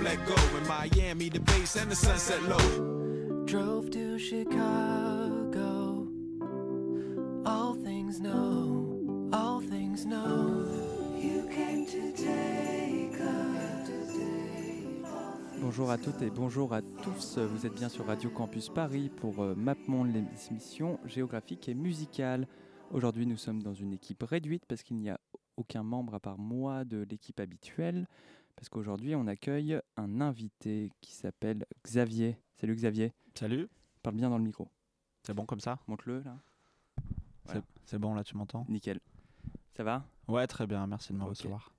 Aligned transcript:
Place 0.00 0.16
where 0.16 0.16
I 0.16 0.16
come 0.16 0.26
let 0.26 0.26
go. 0.26 0.58
In 0.58 0.66
Miami, 0.66 1.28
the 1.28 1.40
base 1.40 1.76
and 1.76 1.90
the 1.90 1.96
sunset 1.96 2.42
low. 2.44 3.44
Drove 3.46 3.90
to 3.90 4.18
Chicago. 4.18 6.06
All 7.46 7.74
things 7.74 8.20
know, 8.20 9.30
all 9.32 9.60
things 9.60 10.04
know. 10.04 10.66
You 11.16 11.48
came 11.54 11.86
to 11.86 12.12
take 12.12 12.40
Bonjour 15.62 15.90
à 15.90 15.98
toutes 15.98 16.22
et 16.22 16.30
bonjour 16.30 16.72
à 16.74 16.80
tous. 16.82 17.38
Vous 17.38 17.66
êtes 17.66 17.74
bien 17.74 17.88
sur 17.88 18.06
Radio 18.06 18.30
Campus 18.30 18.70
Paris 18.70 19.08
pour 19.08 19.40
euh, 19.40 19.54
MapMonde, 19.54 20.12
l'émission 20.12 20.98
géographique 21.04 21.68
et 21.68 21.74
musicale. 21.74 22.48
Aujourd'hui, 22.90 23.26
nous 23.26 23.36
sommes 23.36 23.62
dans 23.62 23.74
une 23.74 23.92
équipe 23.92 24.22
réduite 24.22 24.64
parce 24.66 24.82
qu'il 24.82 24.96
n'y 24.96 25.10
a 25.10 25.20
aucun 25.56 25.82
membre 25.82 26.14
à 26.14 26.20
part 26.20 26.38
moi 26.38 26.84
de 26.84 27.06
l'équipe 27.08 27.38
habituelle. 27.38 28.08
Parce 28.56 28.68
qu'aujourd'hui, 28.68 29.14
on 29.14 29.26
accueille 29.26 29.80
un 29.96 30.20
invité 30.20 30.90
qui 31.00 31.12
s'appelle 31.14 31.64
Xavier. 31.84 32.36
Salut 32.56 32.74
Xavier. 32.74 33.12
Salut, 33.34 33.68
Parle 34.02 34.16
bien 34.16 34.28
dans 34.30 34.38
le 34.38 34.44
micro. 34.44 34.68
c'est 35.22 35.34
bon 35.34 35.46
comme 35.46 35.60
ça? 35.60 35.78
Montre-le 35.86 36.20
là. 36.22 36.36
Voilà. 37.44 37.62
C'est- 37.84 37.98
bon 37.98 38.14
là, 38.14 38.22
tu 38.24 38.36
m'entends? 38.36 38.66
Nickel. 38.68 39.00
Ça 39.76 39.82
va? 39.84 40.04
Ouais, 40.28 40.46
très 40.46 40.66
bien, 40.66 40.86
merci 40.86 41.12
de 41.12 41.18
me 41.18 41.22
Ok. 41.24 41.30
recevoir. 41.30 41.72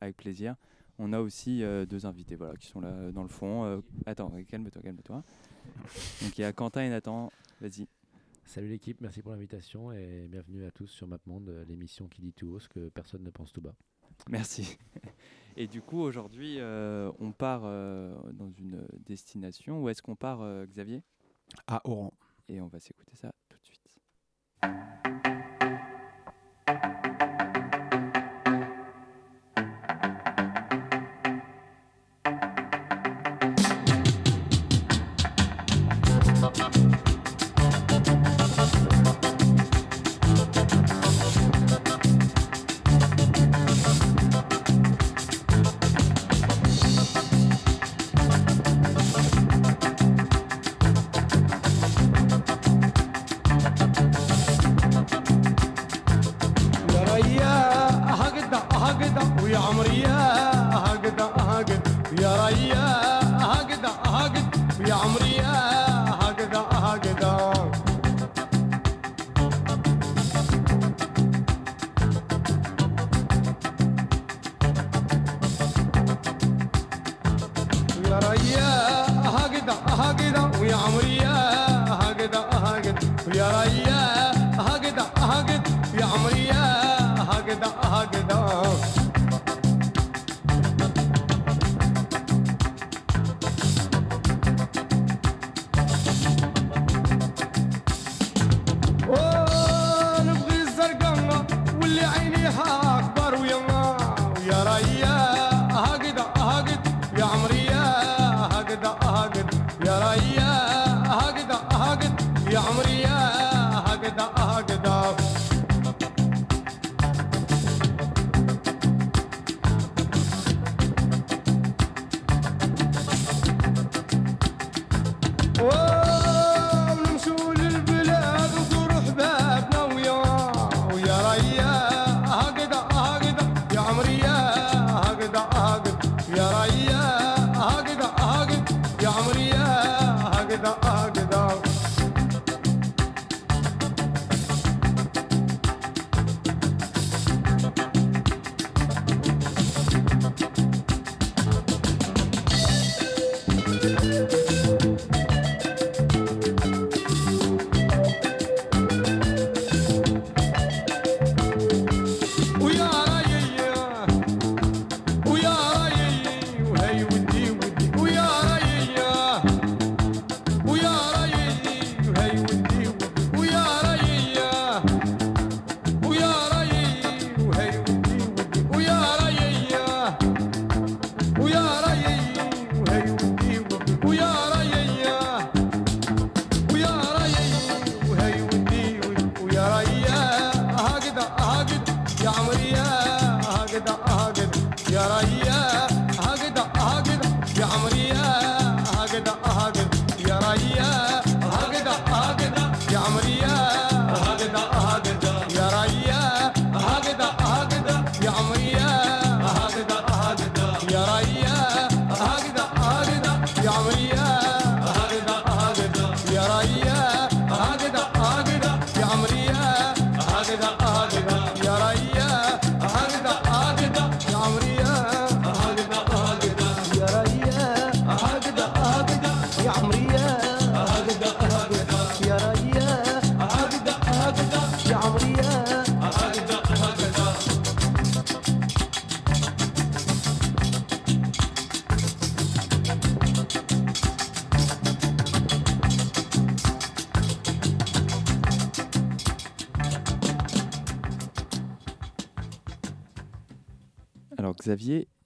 Avec 0.00 0.16
plaisir. 0.16 0.56
On 0.98 1.12
a 1.12 1.20
aussi 1.20 1.62
euh, 1.62 1.86
deux 1.86 2.06
invités 2.06 2.36
voilà, 2.36 2.54
qui 2.56 2.66
sont 2.68 2.80
là 2.80 2.88
euh, 2.88 3.12
dans 3.12 3.22
le 3.22 3.28
fond. 3.28 3.64
Euh, 3.64 3.80
attends, 4.06 4.30
calme-toi, 4.48 4.82
calme-toi. 4.82 5.22
Donc 6.22 6.38
il 6.38 6.40
y 6.42 6.44
a 6.44 6.52
Quentin 6.52 6.82
et 6.82 6.90
Nathan. 6.90 7.32
Vas-y. 7.60 7.88
Salut 8.44 8.68
l'équipe, 8.68 9.00
merci 9.00 9.22
pour 9.22 9.32
l'invitation 9.32 9.92
et 9.92 10.26
bienvenue 10.28 10.64
à 10.64 10.70
tous 10.70 10.88
sur 10.88 11.06
MapMonde, 11.06 11.64
l'émission 11.68 12.08
qui 12.08 12.20
dit 12.20 12.32
tout 12.32 12.48
haut 12.48 12.58
ce 12.58 12.68
que 12.68 12.88
personne 12.88 13.22
ne 13.22 13.30
pense 13.30 13.52
tout 13.52 13.60
bas. 13.60 13.74
Merci. 14.28 14.76
Et 15.60 15.66
du 15.66 15.82
coup, 15.82 16.00
aujourd'hui, 16.00 16.56
euh, 16.58 17.12
on 17.18 17.32
part 17.32 17.64
euh, 17.64 18.14
dans 18.32 18.50
une 18.50 18.82
destination. 19.04 19.82
Où 19.82 19.90
est-ce 19.90 20.00
qu'on 20.00 20.16
part, 20.16 20.40
euh, 20.40 20.64
Xavier? 20.64 21.02
À 21.66 21.82
Oran. 21.84 22.14
Et 22.48 22.62
on 22.62 22.68
va 22.68 22.80
s'écouter 22.80 23.14
ça 23.14 23.34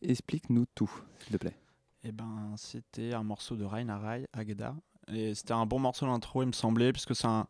Explique-nous 0.02 0.66
tout, 0.74 0.90
s'il 1.20 1.32
te 1.32 1.36
plaît. 1.38 1.56
Eh 2.04 2.12
ben, 2.12 2.52
c'était 2.56 3.14
un 3.14 3.22
morceau 3.22 3.56
de 3.56 3.64
Rain 3.64 3.88
Arai, 3.88 4.26
Agda. 4.32 4.74
Et 5.08 5.34
c'était 5.34 5.52
un 5.52 5.66
bon 5.66 5.78
morceau 5.78 6.06
d'intro, 6.06 6.42
il 6.42 6.46
me 6.46 6.52
semblait, 6.52 6.92
puisque 6.92 7.14
c'est 7.14 7.26
un, 7.26 7.46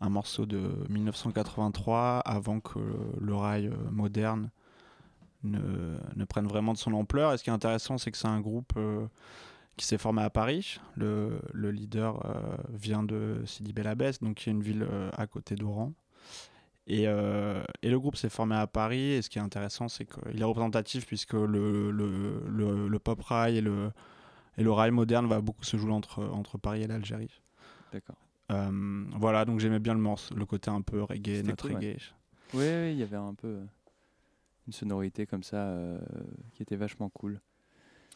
morceau 0.00 0.46
de 0.46 0.60
1983, 0.88 2.20
avant 2.20 2.60
que 2.60 2.78
le 3.20 3.34
rail 3.34 3.66
euh, 3.66 3.90
moderne 3.90 4.50
ne, 5.42 5.96
ne 6.14 6.24
prenne 6.24 6.46
vraiment 6.46 6.72
de 6.72 6.78
son 6.78 6.92
ampleur. 6.92 7.32
Et 7.32 7.38
ce 7.38 7.44
qui 7.44 7.50
est 7.50 7.52
intéressant, 7.52 7.98
c'est 7.98 8.12
que 8.12 8.18
c'est 8.18 8.28
un 8.28 8.40
groupe 8.40 8.72
euh, 8.76 9.06
qui 9.76 9.86
s'est 9.86 9.98
formé 9.98 10.22
à 10.22 10.30
Paris. 10.30 10.78
Le, 10.96 11.40
le 11.52 11.72
leader 11.72 12.24
euh, 12.26 12.56
vient 12.70 13.02
de 13.02 13.42
Sidi 13.46 13.72
Bel 13.72 13.88
Abbès, 13.88 14.20
donc 14.20 14.36
qui 14.36 14.48
est 14.48 14.52
une 14.52 14.62
ville 14.62 14.86
à 15.16 15.26
côté 15.26 15.56
d'Oran. 15.56 15.92
Et, 16.90 17.06
euh, 17.06 17.62
et 17.82 17.90
le 17.90 18.00
groupe 18.00 18.16
s'est 18.16 18.30
formé 18.30 18.56
à 18.56 18.66
Paris. 18.66 19.12
Et 19.12 19.22
ce 19.22 19.28
qui 19.28 19.38
est 19.38 19.42
intéressant, 19.42 19.88
c'est 19.88 20.06
qu'il 20.06 20.40
est 20.40 20.44
représentatif 20.44 21.06
puisque 21.06 21.34
le, 21.34 21.90
le, 21.90 22.42
le, 22.48 22.88
le 22.88 22.98
pop 22.98 23.20
rail 23.20 23.58
et 23.58 23.60
le, 23.60 23.90
et 24.56 24.62
le 24.62 24.72
rail 24.72 24.90
moderne 24.90 25.26
va 25.26 25.40
beaucoup 25.40 25.64
se 25.64 25.76
jouer 25.76 25.92
entre, 25.92 26.24
entre 26.24 26.56
Paris 26.56 26.82
et 26.82 26.86
l'Algérie. 26.86 27.42
D'accord. 27.92 28.16
Euh, 28.50 29.04
voilà, 29.16 29.44
donc 29.44 29.60
j'aimais 29.60 29.78
bien 29.78 29.92
le 29.92 30.00
morceau, 30.00 30.34
le 30.34 30.46
côté 30.46 30.70
un 30.70 30.80
peu 30.80 31.02
reggae, 31.02 31.44
notre 31.44 31.68
cool, 31.68 31.76
reggae. 31.76 31.98
Oui, 32.54 32.92
il 32.92 32.96
y 32.96 33.02
avait 33.02 33.16
un 33.16 33.34
peu 33.34 33.48
euh, 33.48 33.64
une 34.66 34.72
sonorité 34.72 35.26
comme 35.26 35.42
ça 35.42 35.58
euh, 35.58 35.98
qui 36.54 36.62
était 36.62 36.76
vachement 36.76 37.10
cool. 37.10 37.40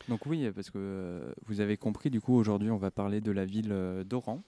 Donc 0.09 0.25
oui, 0.25 0.51
parce 0.51 0.71
que 0.71 1.35
vous 1.45 1.61
avez 1.61 1.77
compris, 1.77 2.09
du 2.09 2.23
coup, 2.23 2.35
aujourd'hui, 2.35 2.71
on 2.71 2.79
va 2.79 2.91
parler 2.91 3.21
de 3.21 3.31
la 3.31 3.45
ville 3.45 4.03
d'Oran, 4.07 4.43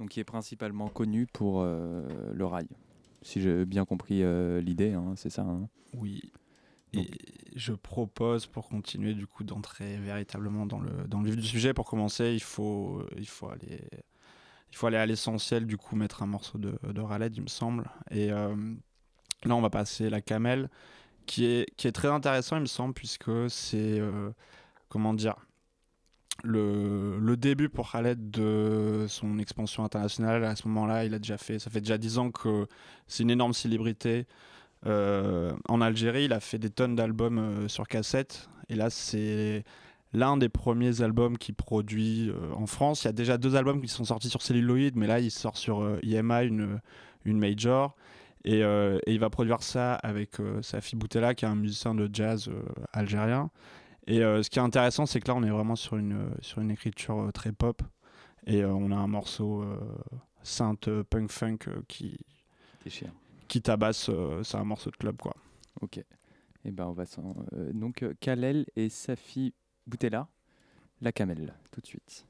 donc 0.00 0.10
qui 0.10 0.18
est 0.18 0.24
principalement 0.24 0.88
connue 0.88 1.26
pour 1.26 1.64
le 1.64 2.44
rail. 2.44 2.66
Si 3.24 3.40
j'ai 3.40 3.64
bien 3.64 3.84
compris 3.84 4.22
euh, 4.22 4.60
l'idée, 4.60 4.92
hein, 4.92 5.14
c'est 5.16 5.30
ça. 5.30 5.42
hein. 5.42 5.68
Oui. 5.94 6.20
Donc- 6.92 7.06
Et 7.06 7.10
je 7.56 7.72
propose 7.72 8.46
pour 8.46 8.68
continuer 8.68 9.14
du 9.14 9.26
coup 9.26 9.42
d'entrer 9.42 9.96
véritablement 9.96 10.66
dans 10.66 10.78
le, 10.78 11.08
dans 11.08 11.20
le 11.20 11.26
vif 11.30 11.36
du 11.36 11.42
sujet. 11.46 11.74
Pour 11.74 11.86
commencer, 11.86 12.32
il 12.34 12.42
faut, 12.42 13.02
il 13.16 13.26
faut 13.26 13.48
aller, 13.48 13.80
il 14.70 14.76
faut 14.76 14.86
aller 14.86 14.96
à 14.98 15.06
l'essentiel. 15.06 15.66
Du 15.66 15.76
coup, 15.76 15.96
mettre 15.96 16.22
un 16.22 16.26
morceau 16.26 16.58
de, 16.58 16.78
de 16.92 17.00
Raled, 17.00 17.34
il 17.36 17.42
me 17.42 17.48
semble. 17.48 17.90
Et 18.12 18.30
euh, 18.30 18.54
là, 19.44 19.56
on 19.56 19.60
va 19.60 19.70
passer 19.70 20.08
la 20.10 20.20
camel, 20.20 20.68
qui 21.26 21.46
est, 21.46 21.66
qui 21.76 21.88
est 21.88 21.92
très 21.92 22.08
intéressant, 22.08 22.56
il 22.56 22.60
me 22.62 22.66
semble, 22.66 22.92
puisque 22.94 23.30
c'est 23.48 23.98
euh, 23.98 24.30
comment 24.88 25.14
dire 25.14 25.36
le, 26.42 27.36
début 27.36 27.68
pour 27.68 27.92
Khaled 27.92 28.30
de 28.30 29.06
son 29.08 29.38
expansion 29.38 29.84
internationale. 29.84 30.44
À 30.44 30.56
ce 30.56 30.66
moment-là, 30.68 31.04
il 31.04 31.14
a 31.14 31.18
déjà 31.18 31.38
fait, 31.38 31.58
ça 31.58 31.70
fait 31.70 31.80
déjà 31.80 31.98
10 31.98 32.18
ans 32.18 32.30
que 32.30 32.66
c'est 33.06 33.22
une 33.22 33.30
énorme 33.30 33.52
célébrité. 33.52 34.26
Euh, 34.86 35.52
en 35.68 35.80
Algérie, 35.80 36.24
il 36.24 36.32
a 36.32 36.40
fait 36.40 36.58
des 36.58 36.70
tonnes 36.70 36.96
d'albums 36.96 37.38
euh, 37.38 37.68
sur 37.68 37.86
cassette. 37.86 38.48
Et 38.68 38.74
là, 38.74 38.90
c'est 38.90 39.64
l'un 40.12 40.36
des 40.36 40.48
premiers 40.48 41.00
albums 41.00 41.38
qu'il 41.38 41.54
produit 41.54 42.30
euh, 42.30 42.52
en 42.54 42.66
France. 42.66 43.04
Il 43.04 43.06
y 43.06 43.08
a 43.08 43.12
déjà 43.12 43.38
deux 43.38 43.56
albums 43.56 43.80
qui 43.80 43.88
sont 43.88 44.04
sortis 44.04 44.28
sur 44.28 44.42
celluloïd, 44.42 44.96
mais 44.96 45.06
là, 45.06 45.20
il 45.20 45.30
sort 45.30 45.56
sur 45.56 45.82
euh, 45.82 45.98
IMI, 46.02 46.46
une, 46.46 46.80
une 47.24 47.38
major. 47.38 47.96
Et, 48.46 48.58
et 48.58 49.00
il 49.06 49.18
va 49.18 49.30
produire 49.30 49.62
ça 49.62 49.94
avec 49.94 50.32
Safi 50.60 50.96
Boutella, 50.96 51.34
qui 51.34 51.46
est 51.46 51.48
un 51.48 51.54
musicien 51.54 51.94
de 51.94 52.10
jazz 52.12 52.50
algérien. 52.92 53.48
Et 54.06 54.22
euh, 54.22 54.42
ce 54.42 54.50
qui 54.50 54.58
est 54.58 54.62
intéressant, 54.62 55.06
c'est 55.06 55.20
que 55.20 55.28
là, 55.28 55.34
on 55.34 55.42
est 55.42 55.50
vraiment 55.50 55.76
sur 55.76 55.96
une, 55.96 56.12
euh, 56.12 56.34
sur 56.40 56.60
une 56.60 56.70
écriture 56.70 57.18
euh, 57.20 57.30
très 57.32 57.52
pop. 57.52 57.82
Et 58.46 58.64
on 58.64 58.90
a 58.90 58.96
un 58.96 59.06
morceau 59.06 59.64
synth 60.42 60.90
punk 61.04 61.30
funk 61.30 61.58
qui, 61.88 62.18
Déchire. 62.84 63.10
qui 63.48 63.62
tabasse. 63.62 64.10
c'est 64.42 64.56
un 64.58 64.64
morceau 64.64 64.90
de 64.90 64.96
club, 64.96 65.16
quoi. 65.16 65.34
Ok. 65.80 65.96
Et 66.66 66.70
ben 66.70 66.84
on 66.84 66.92
va 66.92 67.06
s'en- 67.06 67.34
donc 67.72 68.04
Kalel 68.20 68.66
et 68.76 68.90
Safi 68.90 69.54
Boutella, 69.86 70.28
la 71.00 71.10
camel, 71.10 71.54
tout 71.70 71.80
de 71.80 71.86
suite. 71.86 72.26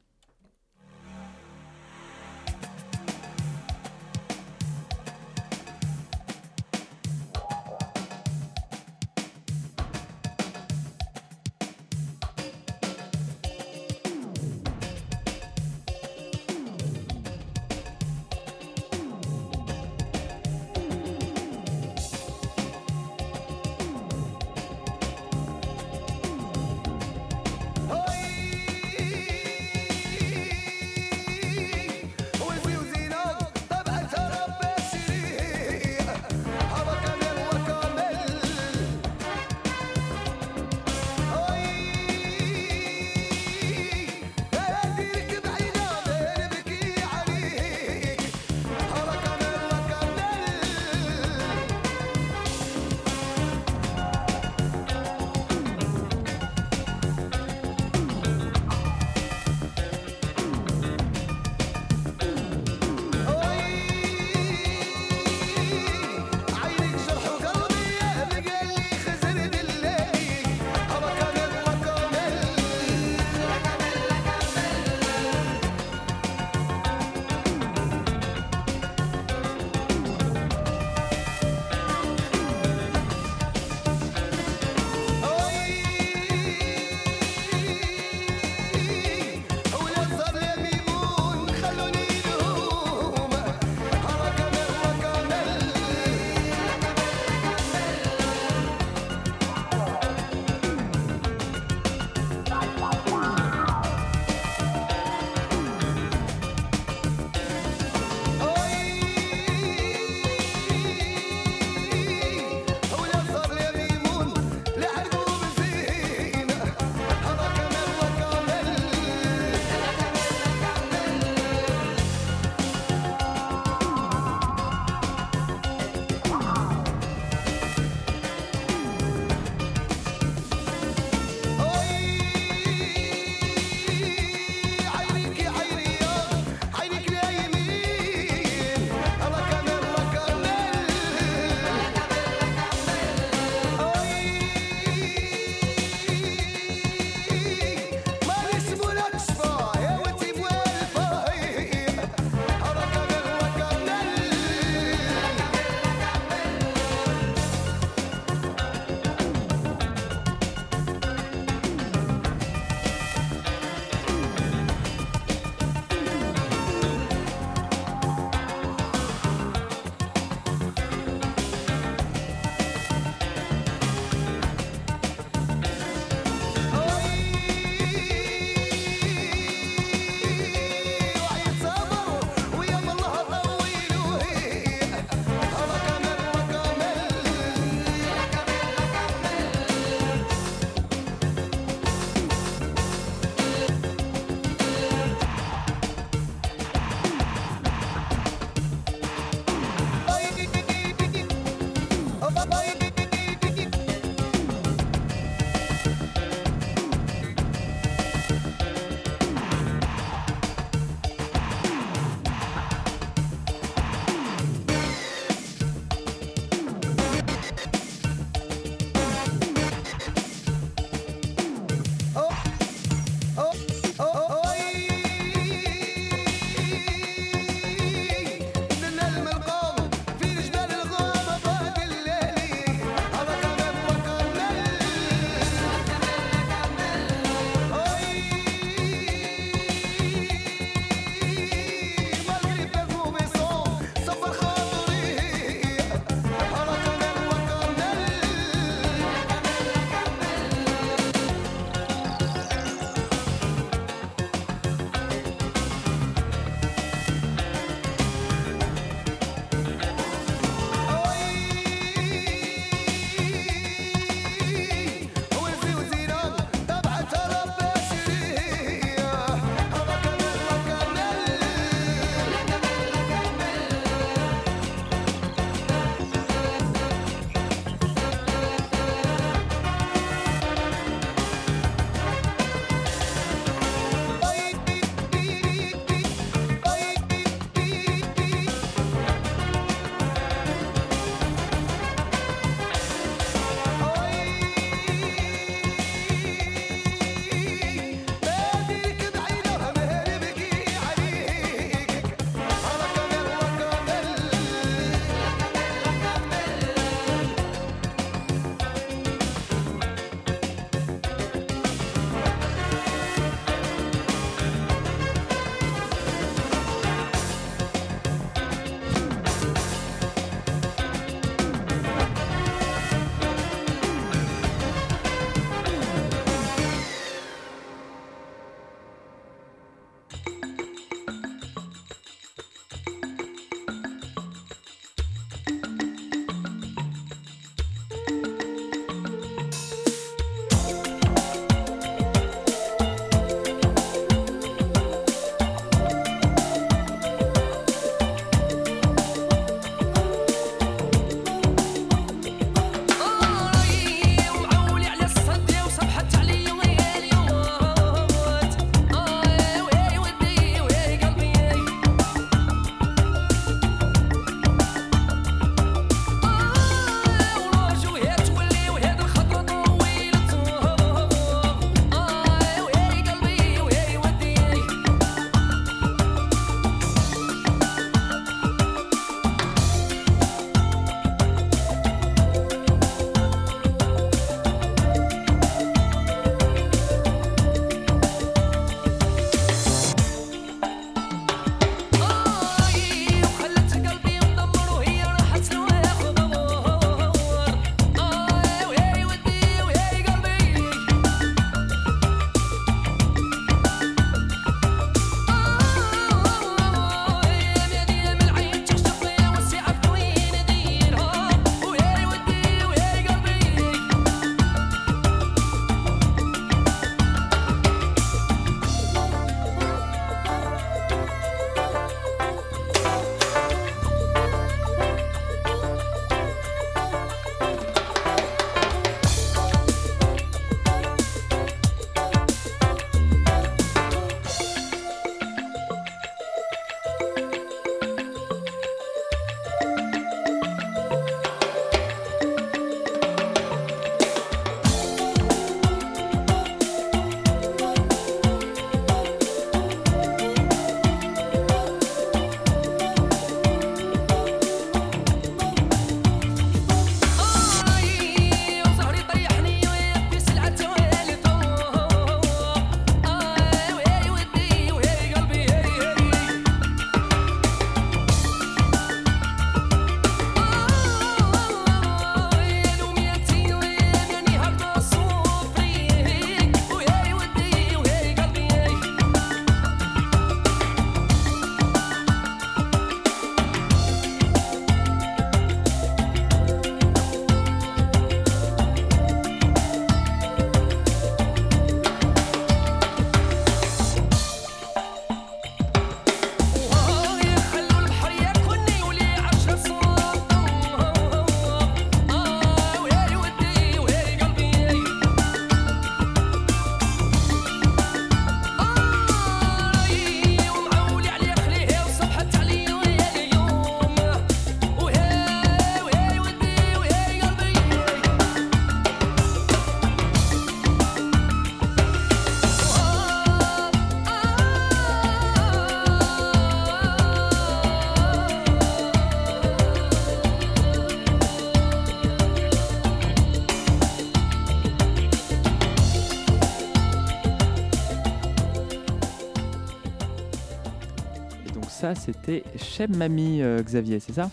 Ça, 541.84 541.94
c'était 541.94 542.42
Cheb 542.56 542.96
Mami, 542.96 543.42
euh, 543.42 543.62
Xavier, 543.62 544.00
c'est 544.00 544.14
ça? 544.14 544.30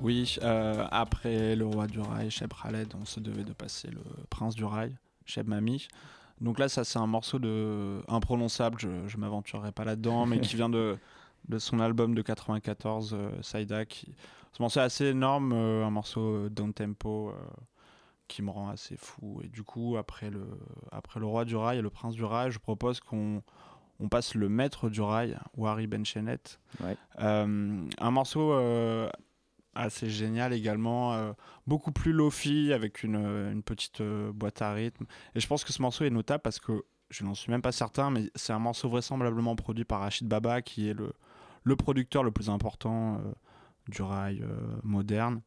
Oui, 0.00 0.38
euh, 0.42 0.86
après 0.90 1.54
le 1.54 1.66
roi 1.66 1.86
du 1.86 2.00
rail, 2.00 2.30
Cheb 2.30 2.50
Khaled, 2.50 2.94
on 2.98 3.04
se 3.04 3.20
devait 3.20 3.44
de 3.44 3.52
passer 3.52 3.88
le 3.90 4.00
prince 4.30 4.54
du 4.54 4.64
rail, 4.64 4.96
Cheb 5.26 5.46
Mami. 5.46 5.88
Donc 6.40 6.58
là, 6.58 6.70
ça 6.70 6.82
c'est 6.82 6.98
un 6.98 7.06
morceau 7.06 7.38
de 7.38 8.00
imprononçable, 8.08 8.78
je, 8.80 8.88
je 9.06 9.18
m'aventurerai 9.18 9.70
pas 9.70 9.84
là-dedans, 9.84 10.24
mais 10.24 10.40
qui 10.40 10.56
vient 10.56 10.70
de, 10.70 10.96
de 11.46 11.58
son 11.58 11.78
album 11.78 12.14
de 12.14 12.22
94, 12.22 13.12
euh, 13.12 13.30
Saïda. 13.42 13.84
Qui... 13.84 14.14
Ce 14.52 14.62
morceau 14.62 14.80
est 14.80 14.84
assez 14.84 15.04
énorme, 15.04 15.52
euh, 15.52 15.84
un 15.84 15.90
morceau 15.90 16.48
down 16.48 16.72
tempo 16.72 17.34
qui 18.28 18.40
me 18.40 18.50
rend 18.50 18.70
assez 18.70 18.96
fou. 18.96 19.42
Et 19.44 19.48
du 19.48 19.62
coup, 19.62 19.98
après 19.98 20.30
le, 20.30 20.46
après 20.90 21.20
le 21.20 21.26
roi 21.26 21.44
du 21.44 21.54
rail 21.54 21.76
et 21.76 21.82
le 21.82 21.90
prince 21.90 22.14
du 22.14 22.24
rail, 22.24 22.50
je 22.50 22.58
propose 22.58 23.00
qu'on 23.00 23.42
on 24.04 24.08
passe 24.08 24.34
le 24.34 24.48
maître 24.50 24.90
du 24.90 25.00
rail, 25.00 25.38
Wari 25.56 25.86
Benchenet. 25.86 26.58
Ouais. 26.82 26.96
Euh, 27.20 27.88
un 27.98 28.10
morceau 28.10 28.52
euh, 28.52 29.08
assez 29.74 30.10
génial 30.10 30.52
également, 30.52 31.14
euh, 31.14 31.32
beaucoup 31.66 31.90
plus 31.90 32.12
lofi 32.12 32.72
avec 32.72 33.02
une, 33.02 33.16
une 33.16 33.62
petite 33.62 34.02
euh, 34.02 34.30
boîte 34.30 34.60
à 34.60 34.72
rythme. 34.74 35.06
Et 35.34 35.40
je 35.40 35.46
pense 35.46 35.64
que 35.64 35.72
ce 35.72 35.80
morceau 35.80 36.04
est 36.04 36.10
notable 36.10 36.42
parce 36.42 36.60
que 36.60 36.84
je 37.08 37.24
n'en 37.24 37.34
suis 37.34 37.50
même 37.50 37.62
pas 37.62 37.72
certain, 37.72 38.10
mais 38.10 38.30
c'est 38.34 38.52
un 38.52 38.58
morceau 38.58 38.88
vraisemblablement 38.90 39.56
produit 39.56 39.84
par 39.84 40.00
Rachid 40.00 40.28
Baba, 40.28 40.60
qui 40.60 40.88
est 40.88 40.94
le, 40.94 41.12
le 41.62 41.76
producteur 41.76 42.22
le 42.22 42.30
plus 42.30 42.50
important 42.50 43.16
euh, 43.16 43.32
du 43.88 44.02
rail 44.02 44.42
moderne. 44.82 45.40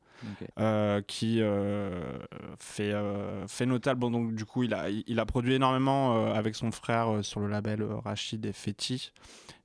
Euh, 0.60 1.02
qui 1.02 1.42
euh, 1.42 2.18
fait, 2.60 2.92
euh, 2.94 3.46
fait 3.48 3.66
notable. 3.66 4.00
Bon, 4.00 4.12
donc, 4.12 4.34
du 4.36 4.46
coup, 4.46 4.64
il 4.64 4.74
a, 4.74 4.90
il 4.90 5.20
a 5.20 5.26
produit 5.26 5.54
énormément 5.54 6.32
avec 6.34 6.56
son 6.56 6.72
frère 6.72 7.24
sur 7.24 7.40
le 7.40 7.48
label 7.48 7.84
Rachid 7.84 8.46
et 8.46 8.54
Feti. 8.54 9.12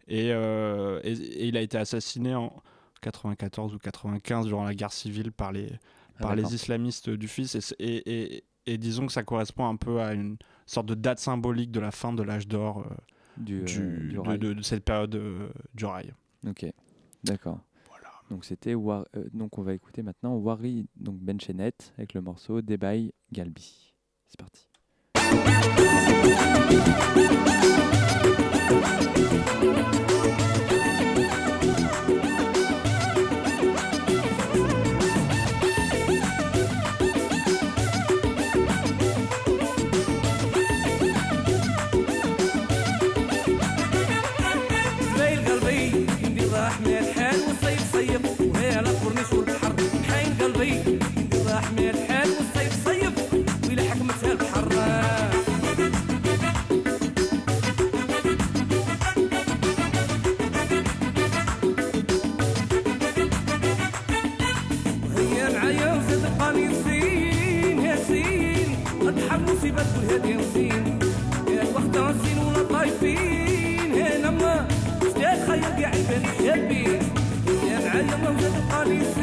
Et, 0.08 0.28
et, 0.28 0.32
et 1.04 1.46
il 1.46 1.56
a 1.56 1.60
été 1.60 1.78
assassiné 1.78 2.34
en 2.34 2.52
94 3.00 3.74
ou 3.74 3.78
95 3.78 4.46
durant 4.46 4.64
la 4.64 4.74
guerre 4.74 4.92
civile 4.92 5.32
par 5.32 5.52
les, 5.52 5.68
Ah, 6.16 6.22
par 6.22 6.36
les 6.36 6.42
islamistes 6.54 7.08
du 7.10 7.28
fils. 7.28 7.74
Et, 7.78 8.44
disons 8.78 9.06
que 9.06 9.12
ça 9.12 9.22
correspond 9.22 9.66
un 9.66 9.76
peu 9.76 10.00
à 10.00 10.12
une 10.12 10.36
sorte 10.66 10.86
de 10.86 10.94
date 10.94 11.18
symbolique 11.18 11.70
de 11.72 11.80
la 11.80 11.90
fin 11.90 12.12
de 12.12 12.22
l'âge 12.22 12.46
d'or 12.46 12.80
euh, 12.80 12.94
Du, 13.38 13.62
euh, 13.62 13.64
de, 14.12 14.18
rail. 14.18 14.38
de- 14.38 14.52
de 14.52 14.62
cette 14.62 14.84
période 14.84 15.14
euh, 15.14 15.48
du 15.74 15.84
rail. 15.84 16.12
Ok, 16.46 16.66
d'accord. 17.24 17.58
Donc 18.32 18.46
c'était 18.46 18.74
War- 18.74 19.04
euh, 19.14 19.28
donc 19.34 19.58
on 19.58 19.62
va 19.62 19.74
écouter 19.74 20.02
maintenant 20.02 20.34
Wari 20.36 20.86
donc 20.96 21.16
Benchenet 21.18 21.74
avec 21.98 22.14
le 22.14 22.22
morceau 22.22 22.62
Debay 22.62 23.12
Galbi. 23.30 23.92
C'est 24.26 24.40
parti. 24.40 24.66
راح 51.72 51.78
من 51.80 51.88
الحال 51.88 52.28
والصيف 52.30 52.84
صيف 52.88 53.34
ويلا 53.68 53.82
حكمتها 53.82 54.32
البحر 54.32 54.68
وهي 65.16 65.54
معايا 65.56 66.00
القميصين 66.12 67.78
يا 67.84 67.96
سين 67.96 68.76
البحر 69.02 69.40
مصيبة 69.40 69.82
تقول 69.82 70.04
هادي 70.10 70.34
نسين 70.34 70.98
يا 71.48 71.62
الوحدة 71.62 72.10
نسين 72.10 72.38
ولا 72.38 72.62
طايفين 72.62 73.92
هنا 73.94 74.30
ما 74.30 74.68
شتاق 75.02 75.46
خير 75.46 75.62
قاع 75.64 75.92
يبان 75.94 76.22
شابين 76.38 77.02
يا 77.70 77.78
معايا 77.78 78.04
يا 78.92 79.04
سين 79.14 79.21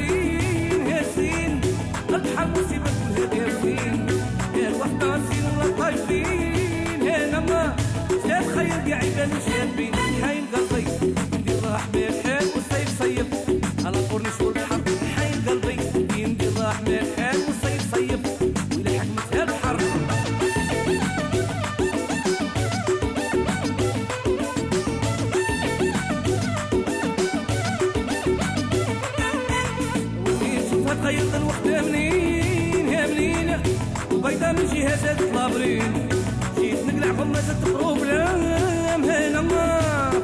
حبوسي 2.39 2.77
ما 2.79 2.89
كلها 2.89 3.27
قافين 3.45 4.07
يا 4.55 4.67
الوحدة 4.69 5.11
عارفين 5.11 5.43
ولا 5.57 5.77
طايفين. 5.77 6.25
إيه، 6.25 7.25
هنا 7.29 7.39
ما 7.39 7.75
شاب 8.27 8.43
خير 8.55 8.71
قاعد 8.93 9.13
أنا 9.19 9.39
شابين 9.39 9.91
أنا 34.49 34.61
من 34.61 34.67
جهازات 34.73 35.21
الطابرين. 35.21 36.09
جيت 36.59 36.85
نقلع 36.85 37.13
فرنة 37.13 37.41
تخروب 37.61 37.97
لا 37.97 38.97
مهنا 38.97 39.41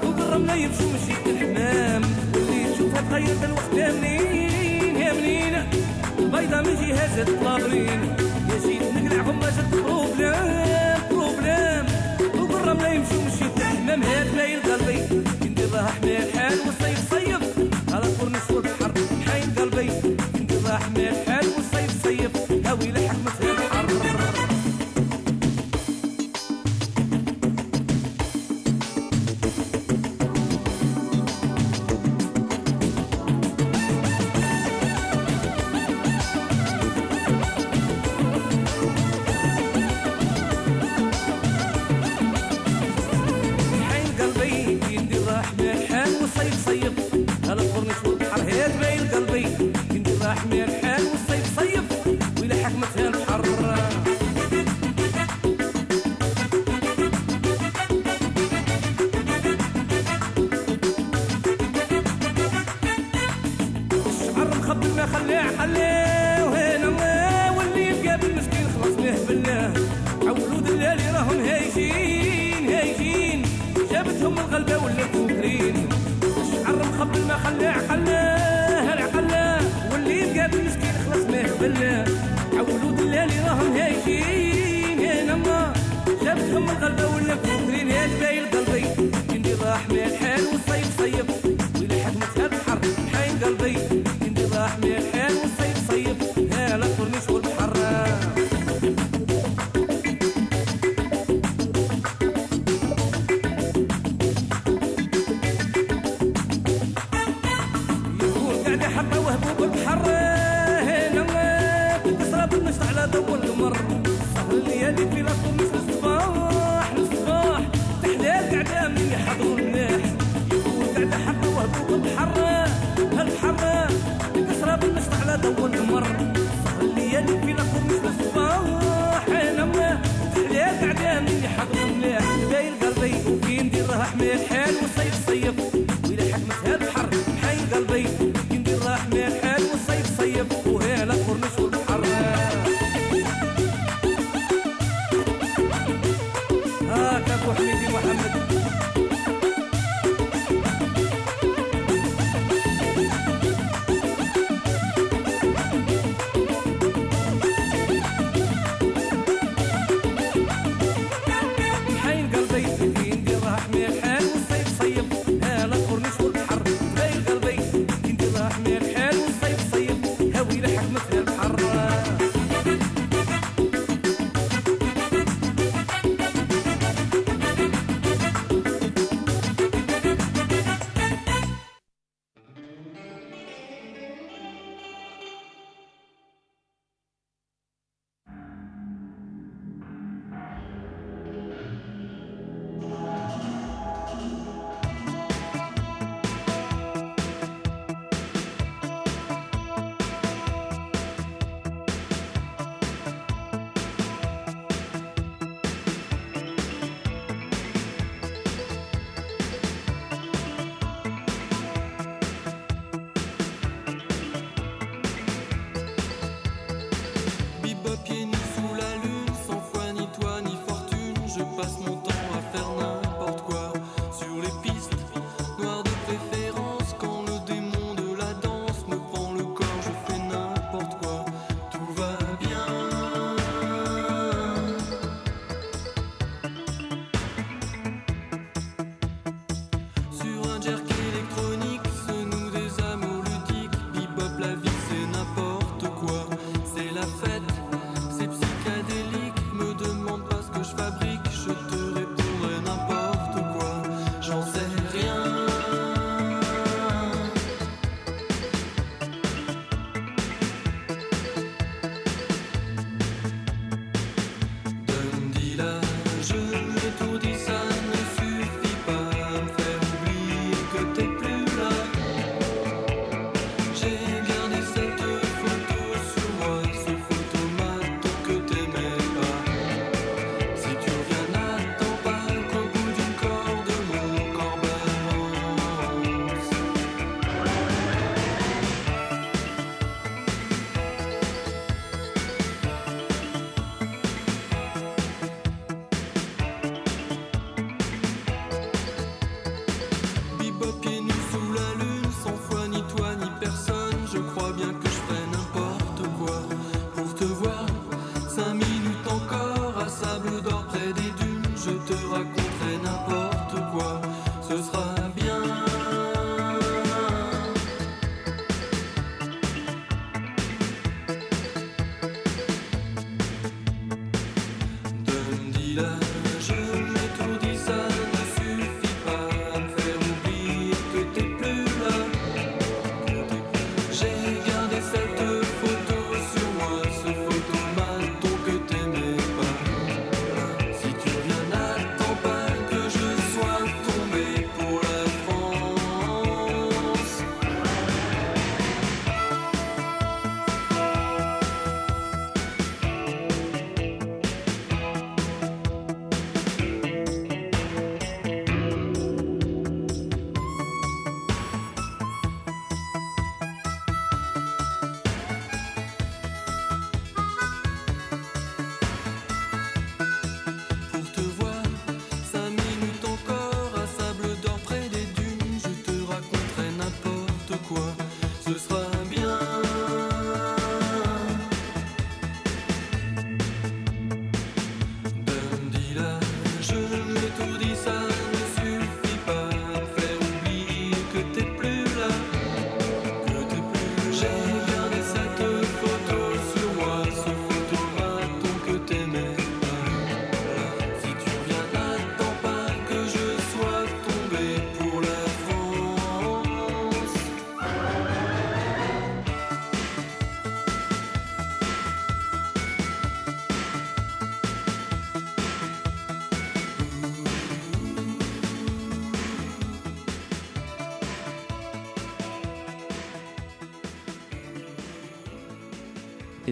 فوق 0.01 0.17
الرملة 0.17 0.55
يمشو 0.55 0.83
مشيت 0.93 1.27
الحمام. 1.27 2.01
اللي 2.35 2.73
تشوفها 2.73 3.01
تغيرت 3.01 3.43
الوحدة 3.43 3.91
منين 3.91 4.95
يا 4.95 5.13
منين. 5.13 5.55
البيضة 6.19 6.61
من 6.61 6.75
جهازات 6.81 7.29
الطابرين. 7.29 8.01
يا 8.49 8.57
جيت 8.65 9.03
نقلع 9.03 9.23
فرنة 9.23 9.69
تخروب 9.71 10.19
لا 10.19 10.97
بروبلام 11.09 11.85
فوق 12.33 12.51
الرملة 12.61 12.87
يمشو 12.87 13.21
مشيت 13.27 13.57
الحمام. 13.57 14.03
هات 14.03 14.27
لي 14.27 14.55
القلبي. 14.55 15.24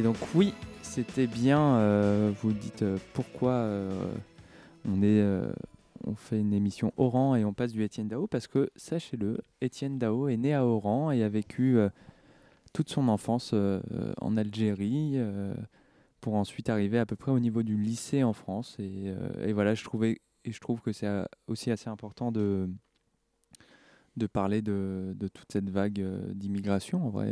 Donc 0.04 0.18
oui, 0.36 0.54
c'était 0.82 1.28
bien. 1.28 1.78
euh, 1.78 2.32
vous 2.42 2.52
dites 2.52 2.84
euh, 2.84 2.98
pourquoi 3.14 3.52
euh, 3.52 4.14
on 4.86 5.02
est, 5.02 5.24
on 6.06 6.14
fait 6.14 6.40
une 6.40 6.54
émission 6.54 6.92
Oran 6.98 7.36
et 7.36 7.46
on 7.46 7.54
passe 7.54 7.72
du 7.72 7.84
Étienne 7.84 8.10
Dao 8.10 8.28
parce 8.28 8.48
que 8.48 8.70
sachez-le, 8.76 9.40
Étienne 9.62 9.98
Dao 9.98 10.28
est 10.28 10.36
né 10.36 10.54
à 10.54 10.66
Oran 10.66 11.12
et 11.12 11.24
a 11.24 11.30
vécu 11.30 11.78
toute 12.74 12.90
son 12.90 13.08
enfance 13.08 13.56
en 14.20 14.36
Algérie 14.36 15.18
pour 16.20 16.36
ensuite 16.36 16.68
arriver 16.68 17.00
à 17.00 17.06
peu 17.06 17.16
près 17.16 17.32
au 17.32 17.40
niveau 17.40 17.64
du 17.64 17.78
lycée 17.78 18.24
en 18.24 18.34
France. 18.34 18.76
Et, 18.80 19.14
et 19.42 19.54
voilà, 19.54 19.74
je 19.74 19.86
trouvais 19.86 20.20
et 20.44 20.52
je 20.52 20.60
trouve 20.60 20.82
que 20.82 20.92
c'est 20.92 21.08
aussi 21.48 21.72
assez 21.72 21.90
important 21.90 22.34
de 22.34 22.70
de 24.18 24.28
parler 24.28 24.62
de, 24.62 25.14
de 25.16 25.28
toute 25.30 25.50
cette 25.54 25.70
vague 25.70 26.06
d'immigration 26.34 27.06
en 27.08 27.10
vrai. 27.10 27.32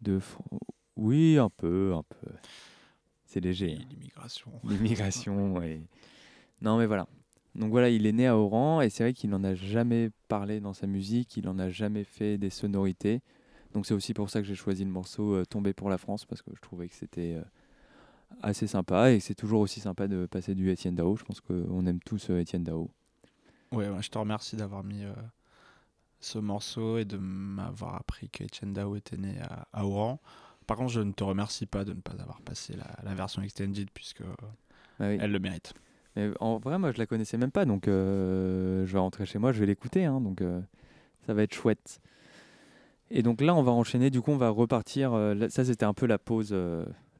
de 0.00 0.18
oui, 0.96 1.38
un 1.38 1.50
peu, 1.50 1.94
un 1.94 2.02
peu. 2.02 2.30
C'est 3.24 3.40
léger. 3.40 3.76
hein. 3.80 3.84
L'immigration. 3.90 4.50
L'immigration, 4.64 5.56
oui. 5.56 5.82
Non, 6.60 6.78
mais 6.78 6.86
voilà. 6.86 7.06
Donc 7.54 7.70
voilà, 7.70 7.88
il 7.90 8.06
est 8.06 8.12
né 8.12 8.26
à 8.26 8.36
Oran 8.36 8.80
et 8.80 8.90
c'est 8.90 9.02
vrai 9.02 9.12
qu'il 9.12 9.30
n'en 9.30 9.42
a 9.42 9.54
jamais 9.54 10.10
parlé 10.28 10.60
dans 10.60 10.72
sa 10.72 10.86
musique, 10.86 11.36
il 11.36 11.44
n'en 11.46 11.58
a 11.58 11.68
jamais 11.68 12.04
fait 12.04 12.38
des 12.38 12.50
sonorités. 12.50 13.22
Donc 13.72 13.86
c'est 13.86 13.94
aussi 13.94 14.14
pour 14.14 14.30
ça 14.30 14.40
que 14.40 14.46
j'ai 14.46 14.54
choisi 14.54 14.84
le 14.84 14.90
morceau 14.90 15.34
euh, 15.34 15.44
Tomber 15.44 15.72
pour 15.72 15.90
la 15.90 15.98
France 15.98 16.24
parce 16.24 16.42
que 16.42 16.50
je 16.54 16.60
trouvais 16.60 16.88
que 16.88 16.94
c'était 16.94 17.34
euh, 17.34 17.42
assez 18.42 18.66
sympa 18.68 19.10
et 19.10 19.18
que 19.18 19.24
c'est 19.24 19.34
toujours 19.34 19.60
aussi 19.60 19.80
sympa 19.80 20.06
de 20.06 20.26
passer 20.26 20.54
du 20.54 20.70
Étienne 20.70 20.94
Dao. 20.94 21.16
Je 21.16 21.24
pense 21.24 21.40
qu'on 21.40 21.86
aime 21.86 22.00
tous 22.00 22.30
euh, 22.30 22.38
Étienne 22.40 22.62
Dao. 22.64 22.88
Ouais, 23.72 23.88
ouais, 23.88 24.02
je 24.02 24.10
te 24.10 24.18
remercie 24.18 24.56
d'avoir 24.56 24.84
mis 24.84 25.04
euh, 25.04 25.12
ce 26.20 26.38
morceau 26.38 26.98
et 26.98 27.04
de 27.04 27.16
m'avoir 27.16 27.94
appris 27.96 28.28
que 28.28 28.44
Etienne 28.44 28.72
Dao 28.72 28.94
était 28.96 29.16
né 29.16 29.38
à, 29.40 29.66
à 29.72 29.84
Oran. 29.84 30.20
Par 30.70 30.76
contre, 30.76 30.92
je 30.92 31.00
ne 31.00 31.10
te 31.10 31.24
remercie 31.24 31.66
pas 31.66 31.82
de 31.84 31.92
ne 31.92 32.00
pas 32.00 32.12
avoir 32.22 32.40
passé 32.42 32.74
la, 32.76 32.86
la 33.02 33.12
version 33.16 33.42
extended 33.42 33.90
puisque 33.92 34.20
euh, 34.20 34.26
Ah 35.00 35.08
oui. 35.08 35.18
elle 35.20 35.32
le 35.32 35.40
mérite. 35.40 35.74
Mais 36.14 36.30
en 36.38 36.58
vrai, 36.58 36.78
moi, 36.78 36.92
je 36.92 36.98
la 36.98 37.06
connaissais 37.06 37.36
même 37.38 37.50
pas, 37.50 37.64
donc 37.64 37.88
euh, 37.88 38.86
je 38.86 38.92
vais 38.92 39.00
rentrer 39.00 39.26
chez 39.26 39.40
moi, 39.40 39.50
je 39.50 39.58
vais 39.58 39.66
l'écouter, 39.66 40.04
hein, 40.04 40.20
donc 40.20 40.42
euh, 40.42 40.60
ça 41.26 41.34
va 41.34 41.42
être 41.42 41.54
chouette. 41.54 42.00
Et 43.10 43.24
donc 43.24 43.40
là, 43.40 43.56
on 43.56 43.64
va 43.64 43.72
enchaîner. 43.72 44.10
Du 44.10 44.20
coup, 44.20 44.30
on 44.30 44.36
va 44.36 44.50
repartir. 44.50 45.12
euh, 45.12 45.48
ça, 45.48 45.64
c'était 45.64 45.84
un 45.86 45.92
peu 45.92 46.06
la 46.06 46.18
pause, 46.20 46.54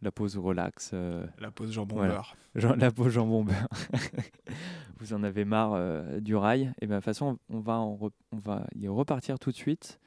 la 0.00 0.12
pause 0.12 0.38
relax. 0.38 0.92
La 1.40 1.50
pause 1.50 1.72
jambon 1.72 1.96
voilà. 1.96 2.14
beurre. 2.14 2.36
Genre, 2.54 2.76
la 2.76 2.92
pause 2.92 3.10
jambon 3.12 3.42
beurre. 3.42 3.66
Vous 5.00 5.12
en 5.12 5.24
avez 5.24 5.44
marre 5.44 5.76
du 6.20 6.36
rail. 6.36 6.72
Et 6.80 6.86
bien, 6.86 6.96
de 6.96 7.00
toute 7.00 7.06
façon, 7.06 7.38
on 7.48 7.58
va, 7.58 7.78
en 7.78 7.96
re- 7.96 8.12
on 8.30 8.38
va 8.38 8.64
y 8.76 8.86
repartir 8.86 9.40
tout 9.40 9.50
de 9.50 9.56
suite. 9.56 9.98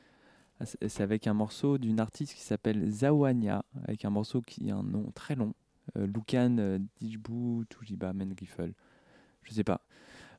Ah, 0.59 0.65
c'est- 0.65 1.01
avec 1.01 1.27
un 1.27 1.33
morceau 1.33 1.77
d'une 1.77 1.99
artiste 1.99 2.33
qui 2.35 2.41
s'appelle 2.41 2.89
Zawania, 2.89 3.65
avec 3.85 4.05
un 4.05 4.09
morceau 4.09 4.41
qui 4.41 4.69
a 4.71 4.75
un 4.75 4.83
nom 4.83 5.11
très 5.13 5.35
long. 5.35 5.53
Euh, 5.97 6.07
Lukan 6.07 6.57
euh, 6.59 6.79
Dijbu 7.01 7.65
Tujiba 7.69 8.13
Menrifel. 8.13 8.73
Je 9.43 9.51
sais 9.53 9.63
pas. 9.63 9.81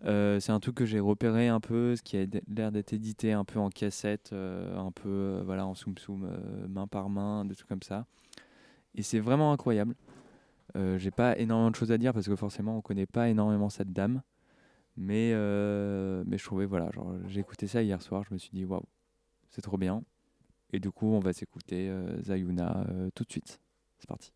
Euh, 0.06 0.40
c'est 0.40 0.52
un 0.52 0.60
truc 0.60 0.76
que 0.76 0.86
j'ai 0.86 1.00
repéré 1.00 1.48
un 1.48 1.60
peu, 1.60 1.96
ce 1.96 2.02
qui 2.02 2.16
a 2.16 2.26
l'air 2.48 2.72
d'être 2.72 2.92
édité 2.92 3.32
un 3.32 3.44
peu 3.44 3.58
en 3.58 3.70
cassette, 3.70 4.30
euh, 4.32 4.76
un 4.78 4.92
peu 4.92 5.08
euh, 5.08 5.42
voilà, 5.44 5.66
en 5.66 5.74
soum 5.74 5.96
soum, 5.98 6.28
main 6.68 6.86
par 6.86 7.10
main, 7.10 7.44
des 7.44 7.54
trucs 7.54 7.68
comme 7.68 7.82
ça. 7.82 8.06
Et 8.94 9.02
c'est 9.02 9.20
vraiment 9.20 9.52
incroyable. 9.52 9.94
J'ai 10.96 11.12
pas 11.12 11.38
énormément 11.38 11.70
de 11.70 11.76
choses 11.76 11.92
à 11.92 11.98
dire 11.98 12.12
parce 12.12 12.26
que 12.26 12.34
forcément 12.36 12.76
on 12.76 12.80
connaît 12.80 13.06
pas 13.06 13.28
énormément 13.28 13.70
cette 13.70 13.92
dame. 13.92 14.22
Mais, 14.96 15.32
mais 16.26 16.38
je 16.38 16.44
trouvais, 16.44 16.66
voilà, 16.66 16.90
j'ai 17.28 17.40
écouté 17.40 17.66
ça 17.66 17.82
hier 17.82 18.00
soir, 18.02 18.24
je 18.28 18.34
me 18.34 18.38
suis 18.38 18.50
dit 18.52 18.64
waouh, 18.64 18.82
c'est 19.54 19.62
trop 19.62 19.78
bien. 19.78 20.02
Et 20.72 20.80
du 20.80 20.90
coup, 20.90 21.06
on 21.06 21.20
va 21.20 21.32
s'écouter 21.32 21.88
euh, 21.88 22.20
Zayuna 22.22 22.84
euh, 22.88 23.10
tout 23.14 23.22
de 23.24 23.30
suite. 23.30 23.60
C'est 23.98 24.08
parti. 24.08 24.32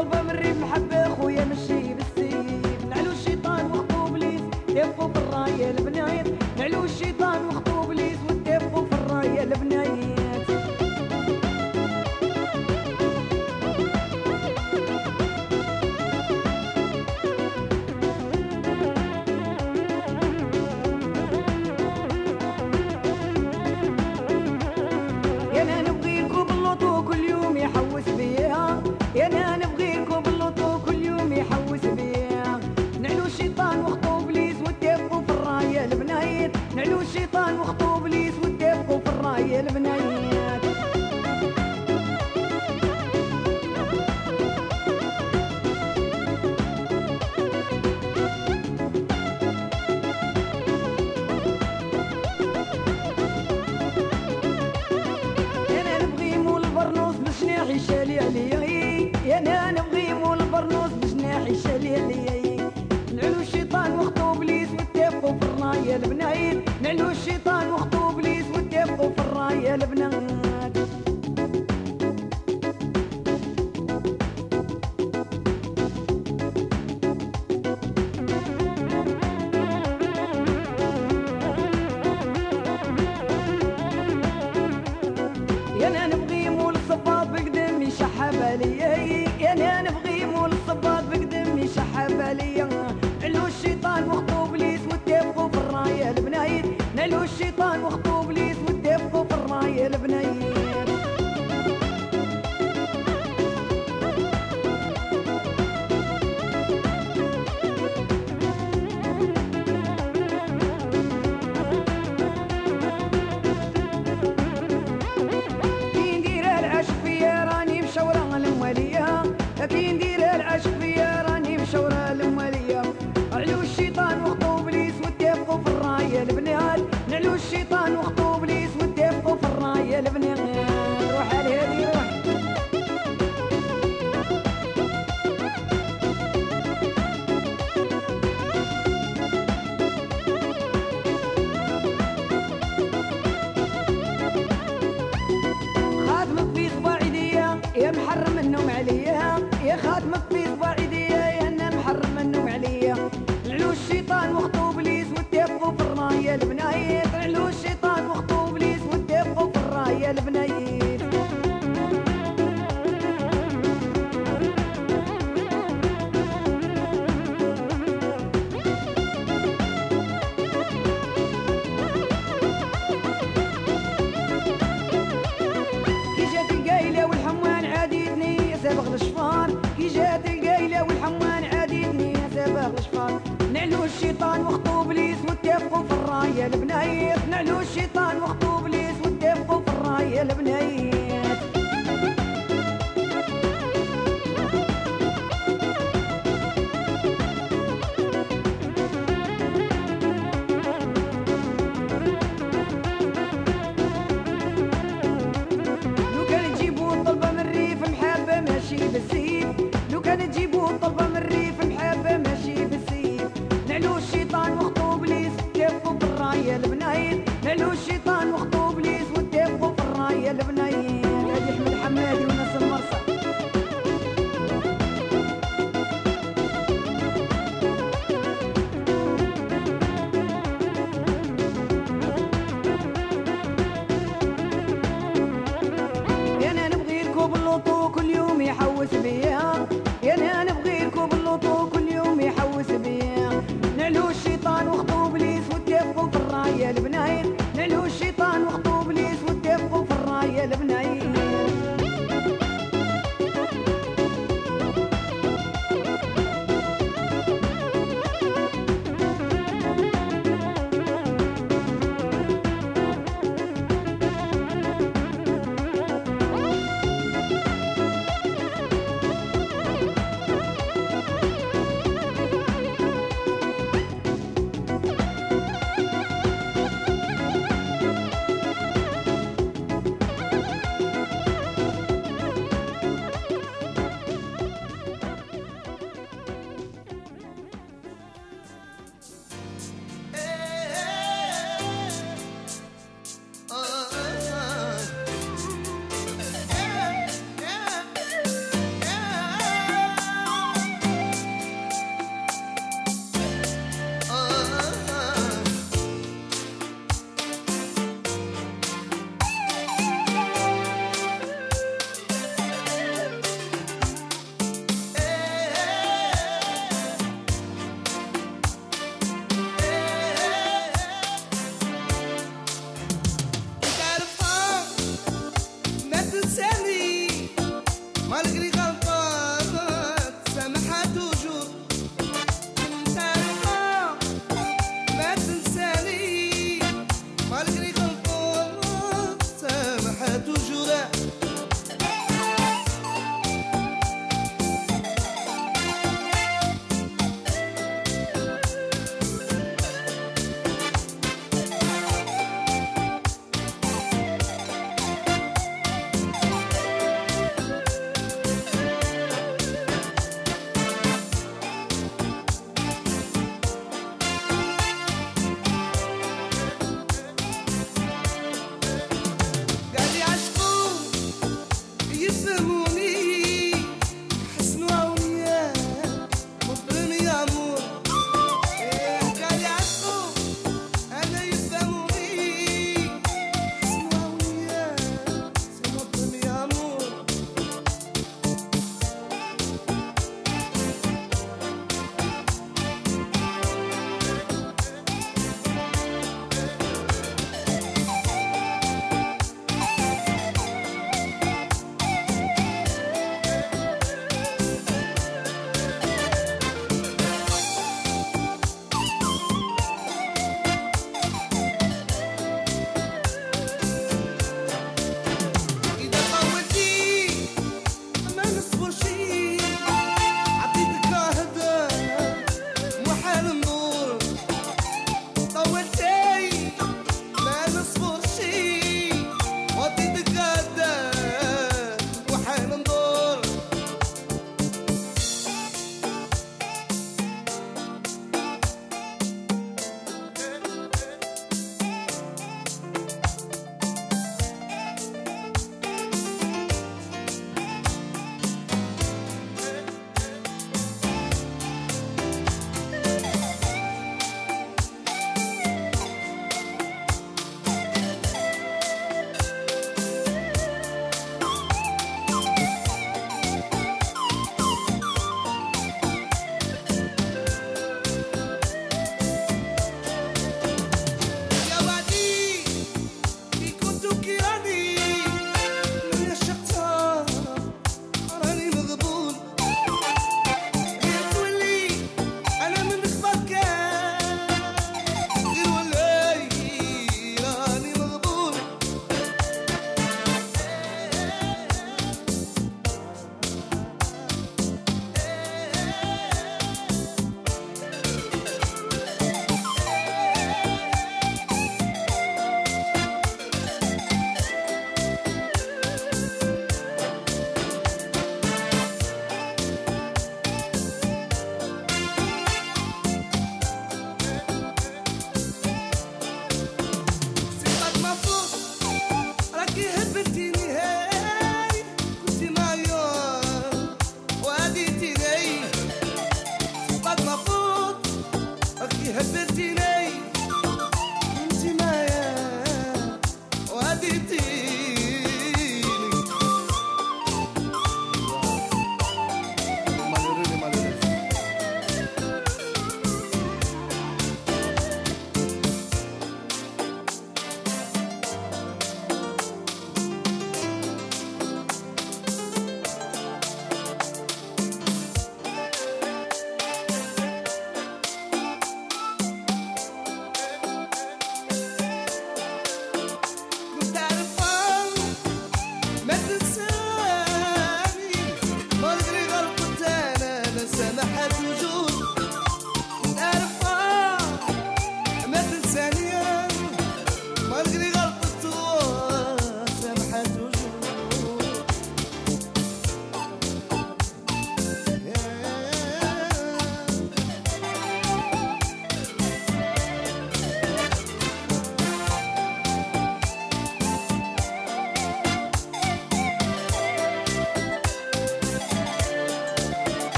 طلبة 0.00 0.22
من 0.22 0.30
الريف 0.30 0.56
محبة 0.62 1.08
خويا 1.14 1.44
مشي 1.44 1.94
بالسيف. 1.94 2.84
نعلو 2.90 3.12
الشيطان 3.12 3.66
وخطو 3.66 4.04
بليس 4.12 4.40
دفوا 4.68 5.08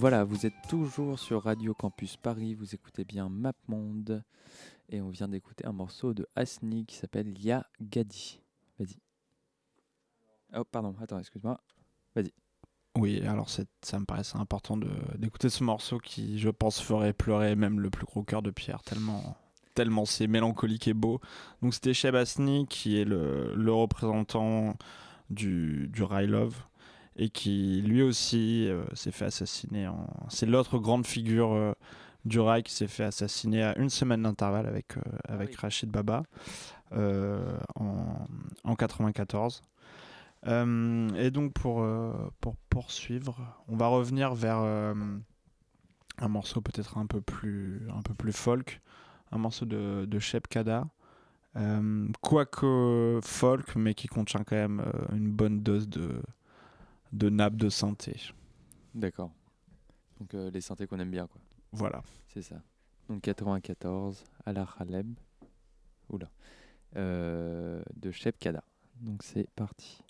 voilà, 0.00 0.24
vous 0.24 0.46
êtes 0.46 0.54
toujours 0.66 1.18
sur 1.18 1.42
Radio 1.42 1.74
Campus 1.74 2.16
Paris, 2.16 2.54
vous 2.54 2.74
écoutez 2.74 3.04
bien 3.04 3.28
MapMonde 3.28 4.24
et 4.88 5.02
on 5.02 5.10
vient 5.10 5.28
d'écouter 5.28 5.66
un 5.66 5.72
morceau 5.72 6.14
de 6.14 6.26
Asni 6.36 6.86
qui 6.86 6.96
s'appelle 6.96 7.38
Ya 7.38 7.66
Gadi. 7.82 8.40
Vas-y. 8.78 8.96
Oh 10.56 10.64
pardon, 10.64 10.94
attends, 11.02 11.18
excuse-moi. 11.18 11.60
Vas-y. 12.16 12.32
Oui, 12.96 13.20
alors 13.26 13.50
ça 13.50 13.98
me 13.98 14.06
paraissait 14.06 14.38
important 14.38 14.78
d'écouter 15.18 15.50
ce 15.50 15.62
morceau 15.62 15.98
qui, 15.98 16.38
je 16.38 16.48
pense, 16.48 16.80
ferait 16.80 17.12
pleurer 17.12 17.54
même 17.54 17.78
le 17.78 17.90
plus 17.90 18.06
gros 18.06 18.22
cœur 18.22 18.40
de 18.40 18.50
pierre, 18.50 18.82
tellement, 18.82 19.36
tellement 19.74 20.06
c'est 20.06 20.28
mélancolique 20.28 20.88
et 20.88 20.94
beau. 20.94 21.20
Donc 21.60 21.74
c'était 21.74 21.92
Sheb 21.92 22.14
Asni 22.14 22.66
qui 22.68 22.98
est 22.98 23.04
le, 23.04 23.70
représentant 23.70 24.76
du, 25.28 25.88
du 25.88 26.00
Love 26.00 26.56
et 27.16 27.28
qui 27.28 27.82
lui 27.82 28.02
aussi 28.02 28.68
euh, 28.68 28.84
s'est 28.94 29.12
fait 29.12 29.26
assassiner. 29.26 29.86
En... 29.88 30.06
C'est 30.28 30.46
l'autre 30.46 30.78
grande 30.78 31.06
figure 31.06 31.52
euh, 31.52 31.72
du 32.24 32.40
Rai 32.40 32.62
qui 32.62 32.72
s'est 32.72 32.88
fait 32.88 33.04
assassiner 33.04 33.62
à 33.62 33.78
une 33.78 33.90
semaine 33.90 34.22
d'intervalle 34.22 34.66
avec, 34.66 34.96
euh, 34.96 35.00
avec 35.28 35.54
Rachid 35.56 35.90
Baba 35.90 36.22
en, 36.92 38.26
en 38.64 38.74
94. 38.74 39.62
Euh, 40.46 41.08
et 41.16 41.30
donc 41.30 41.52
pour, 41.52 41.86
pour 42.40 42.56
poursuivre, 42.68 43.38
on 43.68 43.76
va 43.76 43.86
revenir 43.86 44.34
vers 44.34 44.58
un 44.58 46.28
morceau 46.28 46.60
peut-être 46.60 46.98
un 46.98 47.06
peu 47.06 47.20
plus 47.20 47.86
un 47.94 48.02
peu 48.02 48.14
plus 48.14 48.32
folk, 48.32 48.80
un 49.30 49.38
morceau 49.38 49.66
de, 49.66 50.04
de 50.06 50.18
Shep 50.18 50.48
Kada, 50.48 50.88
quoique 52.22 53.20
folk, 53.22 53.76
mais 53.76 53.94
qui 53.94 54.08
contient 54.08 54.42
quand 54.42 54.56
même 54.56 54.82
une 55.12 55.30
bonne 55.30 55.62
dose 55.62 55.88
de, 55.88 56.20
de 57.12 57.28
nappe 57.28 57.56
de 57.56 57.68
synthé. 57.68 58.16
D'accord. 58.94 59.30
Donc 60.18 60.34
euh, 60.34 60.50
les 60.50 60.60
synthés 60.60 60.86
qu'on 60.86 60.98
aime 60.98 61.10
bien, 61.10 61.26
quoi. 61.26 61.40
Voilà. 61.72 62.02
C'est 62.28 62.42
ça. 62.42 62.56
Donc 63.08 63.22
94, 63.22 64.24
à 64.46 64.52
la 64.52 64.66
Khaleb. 64.66 65.14
Oula. 66.08 66.28
Euh, 66.96 67.82
de 67.96 68.10
Shep 68.10 68.38
Kada. 68.38 68.64
Donc 69.00 69.22
c'est 69.22 69.48
parti. 69.50 70.02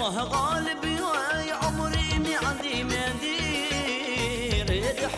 الله 0.00 0.22
غالب 0.24 0.84
يا 0.84 1.54
عمري 1.54 2.18
ما 2.18 2.36
عندي 2.48 2.84
ما 2.84 3.12
ندير 3.12 4.68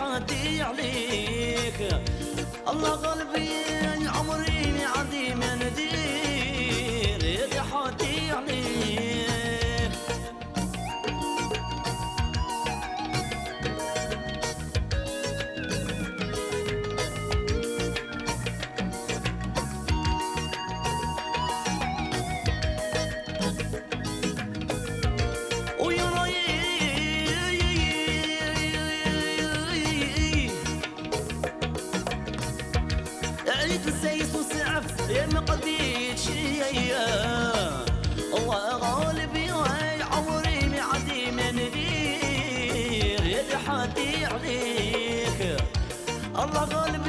حدي 0.00 0.62
عليك 0.62 1.78
الله 2.68 2.90
غالب 2.94 3.34
يا 3.36 4.10
عمري 4.10 4.72
ما 4.72 4.86
عندي 4.96 5.34
ما 5.34 5.54
ندير 5.54 7.22
حدي 7.72 8.32
عليك 8.32 9.11
Allah 46.42 46.66
galip 46.66 47.01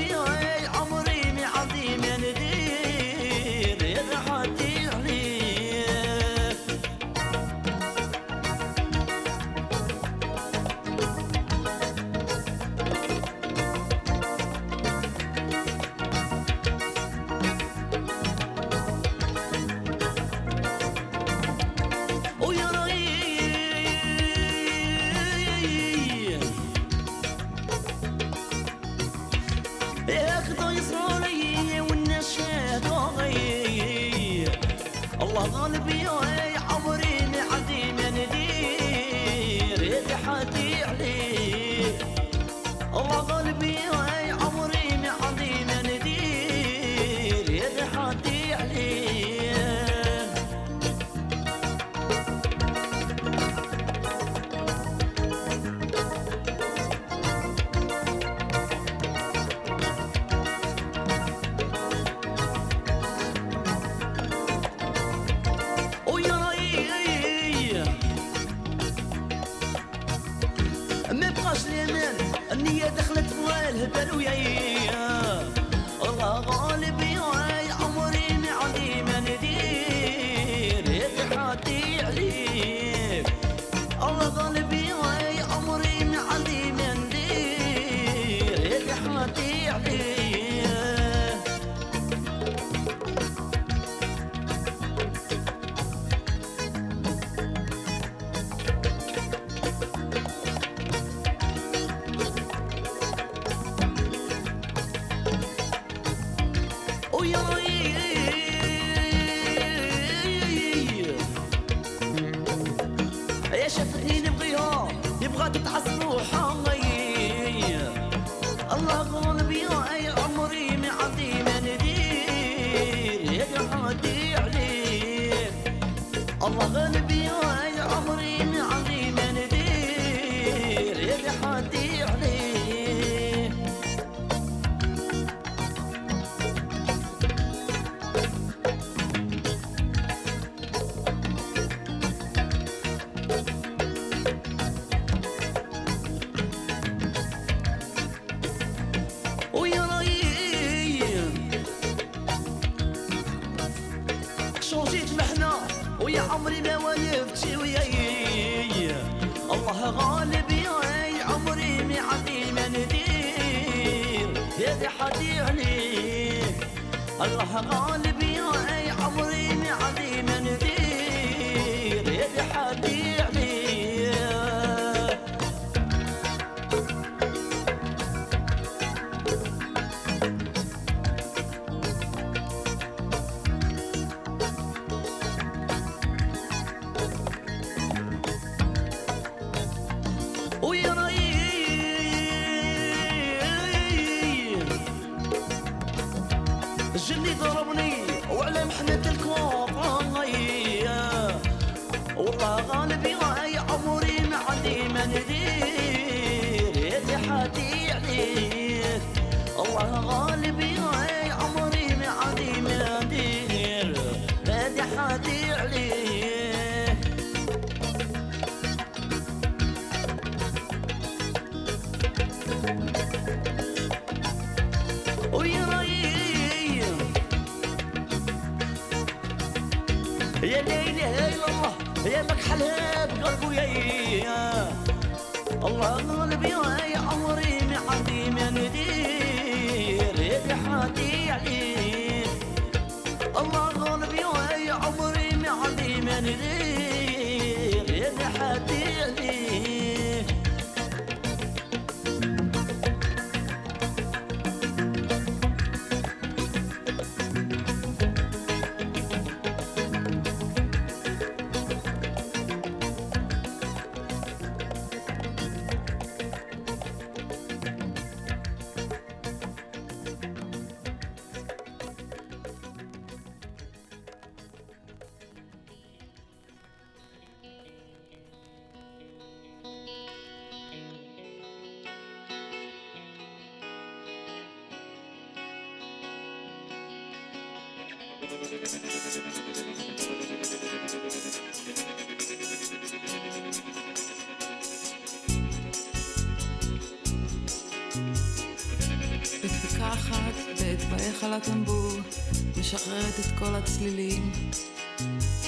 الهبل 73.70 74.16
وياي. 74.16 74.53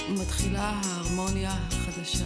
מתחילה 0.09 0.61
ההרמוניה 0.83 1.51
החדשה. 1.51 2.25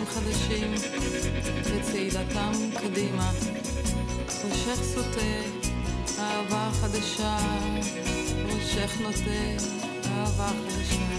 חיים 0.00 0.06
חדשים 0.06 0.74
וצעידתם 1.64 2.52
קדימה. 2.80 3.30
ראשך 4.44 4.82
סוטה, 4.82 5.20
אהבה 6.18 6.70
חדשה, 6.72 7.36
ראשך 8.46 9.00
נוטה, 9.00 9.64
אהבה 10.06 10.48
חדשה. 10.48 11.09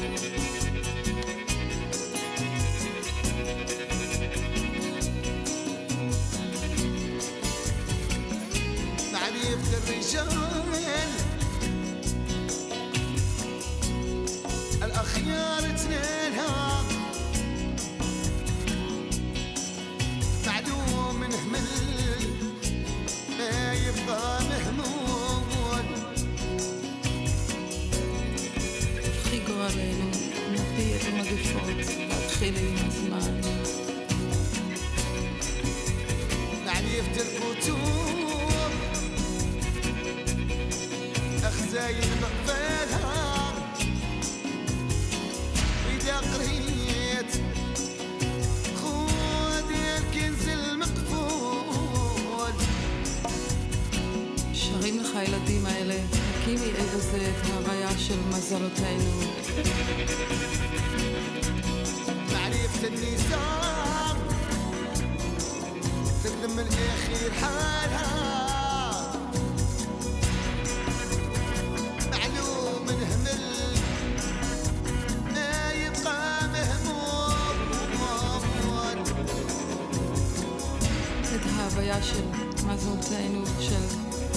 חוויה 81.74 82.04
של 82.04 82.24
מזונתנו, 82.68 83.46
של 83.60 83.76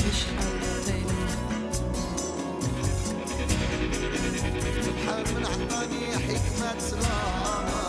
משאלתנו. 0.09 1.15
حمل 5.07 5.47
عطاني 5.47 6.17
حكمة 6.17 6.79
سلام 6.79 7.84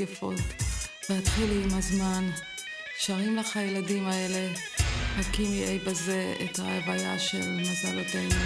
המגפות, 0.00 0.40
והתחילי 1.10 1.64
עם 1.64 1.78
הזמן. 1.78 2.30
שרים 2.98 3.36
לך 3.36 3.56
הילדים 3.56 4.06
האלה, 4.06 4.52
הקימי 5.16 5.64
אי 5.64 5.78
בזה 5.78 6.34
את 6.44 6.58
ההוויה 6.58 7.18
של 7.18 7.50
מזלותינו, 7.50 8.40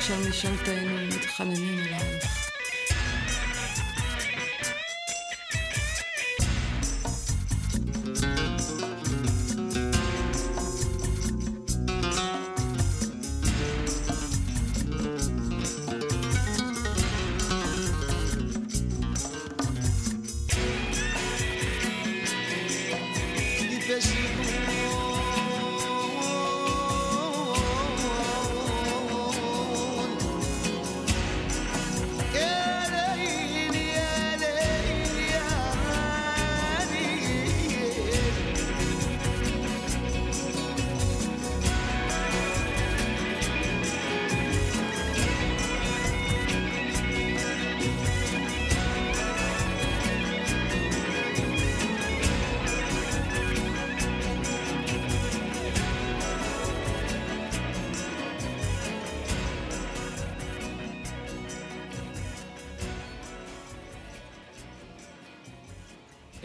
של 0.00 0.28
משאלתנו, 0.28 1.16
מתחננים 1.16 1.78
אלייך. 1.78 2.39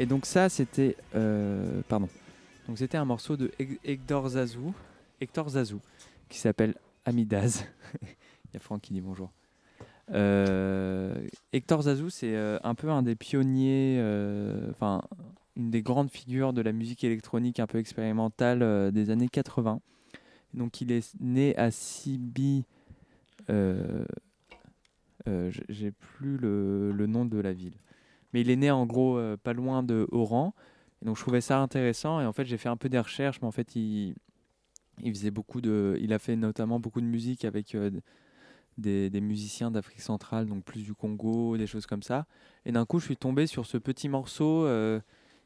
Et 0.05 0.07
donc 0.07 0.27
ça, 0.27 0.49
c'était, 0.49 0.95
euh, 1.15 1.81
pardon, 1.89 2.07
donc 2.67 2.77
c'était 2.77 2.95
un 2.97 3.05
morceau 3.05 3.37
de 3.37 3.51
Hec- 3.57 3.79
Hector 3.83 4.29
Zazou, 4.29 4.71
Hector 5.19 5.49
Zazou, 5.49 5.81
qui 6.29 6.37
s'appelle 6.37 6.75
Amidaz. 7.05 7.65
Il 8.03 8.53
y 8.53 8.57
a 8.57 8.59
Franck 8.59 8.81
qui 8.81 8.93
dit 8.93 9.01
bonjour. 9.01 9.31
Euh, 10.11 11.15
Hector 11.53 11.81
Zazou, 11.81 12.11
c'est 12.11 12.35
euh, 12.35 12.59
un 12.63 12.75
peu 12.75 12.91
un 12.91 13.01
des 13.01 13.15
pionniers, 13.15 13.99
enfin 14.69 15.01
une 15.55 15.71
des 15.71 15.81
grandes 15.81 16.11
figures 16.11 16.53
de 16.53 16.61
la 16.61 16.71
musique 16.71 17.03
électronique 17.03 17.59
un 17.59 17.65
peu 17.65 17.79
expérimentale 17.79 18.91
des 18.91 19.09
années 19.09 19.27
80. 19.27 19.79
Donc 20.53 20.81
il 20.81 20.91
est 20.91 21.15
né 21.19 21.57
à 21.57 21.71
Sibi. 21.71 22.63
euh, 23.49 24.05
euh, 25.27 25.49
J'ai 25.67 25.89
plus 25.89 26.37
le 26.37 27.05
nom 27.07 27.25
de 27.25 27.39
la 27.39 27.53
ville. 27.53 27.73
Mais 28.35 28.41
il 28.41 28.49
est 28.51 28.57
né 28.57 28.69
en 28.69 28.85
gros 28.85 29.17
euh, 29.17 29.37
pas 29.37 29.53
loin 29.53 29.81
de 29.81 30.07
Oran. 30.11 30.53
Donc 31.01 31.15
je 31.15 31.21
trouvais 31.21 31.39
ça 31.39 31.59
intéressant. 31.59 32.19
Et 32.19 32.25
en 32.25 32.33
fait, 32.33 32.43
j'ai 32.43 32.57
fait 32.57 32.67
un 32.67 32.75
peu 32.75 32.89
des 32.89 32.99
recherches. 32.99 33.39
Mais 33.41 33.47
en 33.47 33.51
fait, 33.51 33.75
il, 33.77 34.13
faisait 35.01 35.31
beaucoup 35.31 35.61
de. 35.61 35.97
Il 36.01 36.11
a 36.11 36.19
fait 36.19 36.35
notamment 36.35 36.79
beaucoup 36.79 36.99
de 36.99 37.05
musique 37.05 37.45
avec 37.45 37.73
euh, 37.75 37.89
des, 38.77 39.21
musiciens 39.21 39.71
d'Afrique 39.71 40.01
centrale, 40.01 40.45
donc 40.45 40.63
plus 40.63 40.83
du 40.83 40.93
Congo, 40.93 41.57
des 41.57 41.67
choses 41.67 41.85
comme 41.85 42.03
ça. 42.03 42.25
Et 42.65 42.71
d'un 42.71 42.85
coup, 42.85 42.99
je 42.99 43.05
suis 43.05 43.17
tombé 43.17 43.47
sur 43.47 43.65
ce 43.65 43.77
petit 43.77 44.09
morceau 44.09 44.65
euh, 44.65 44.99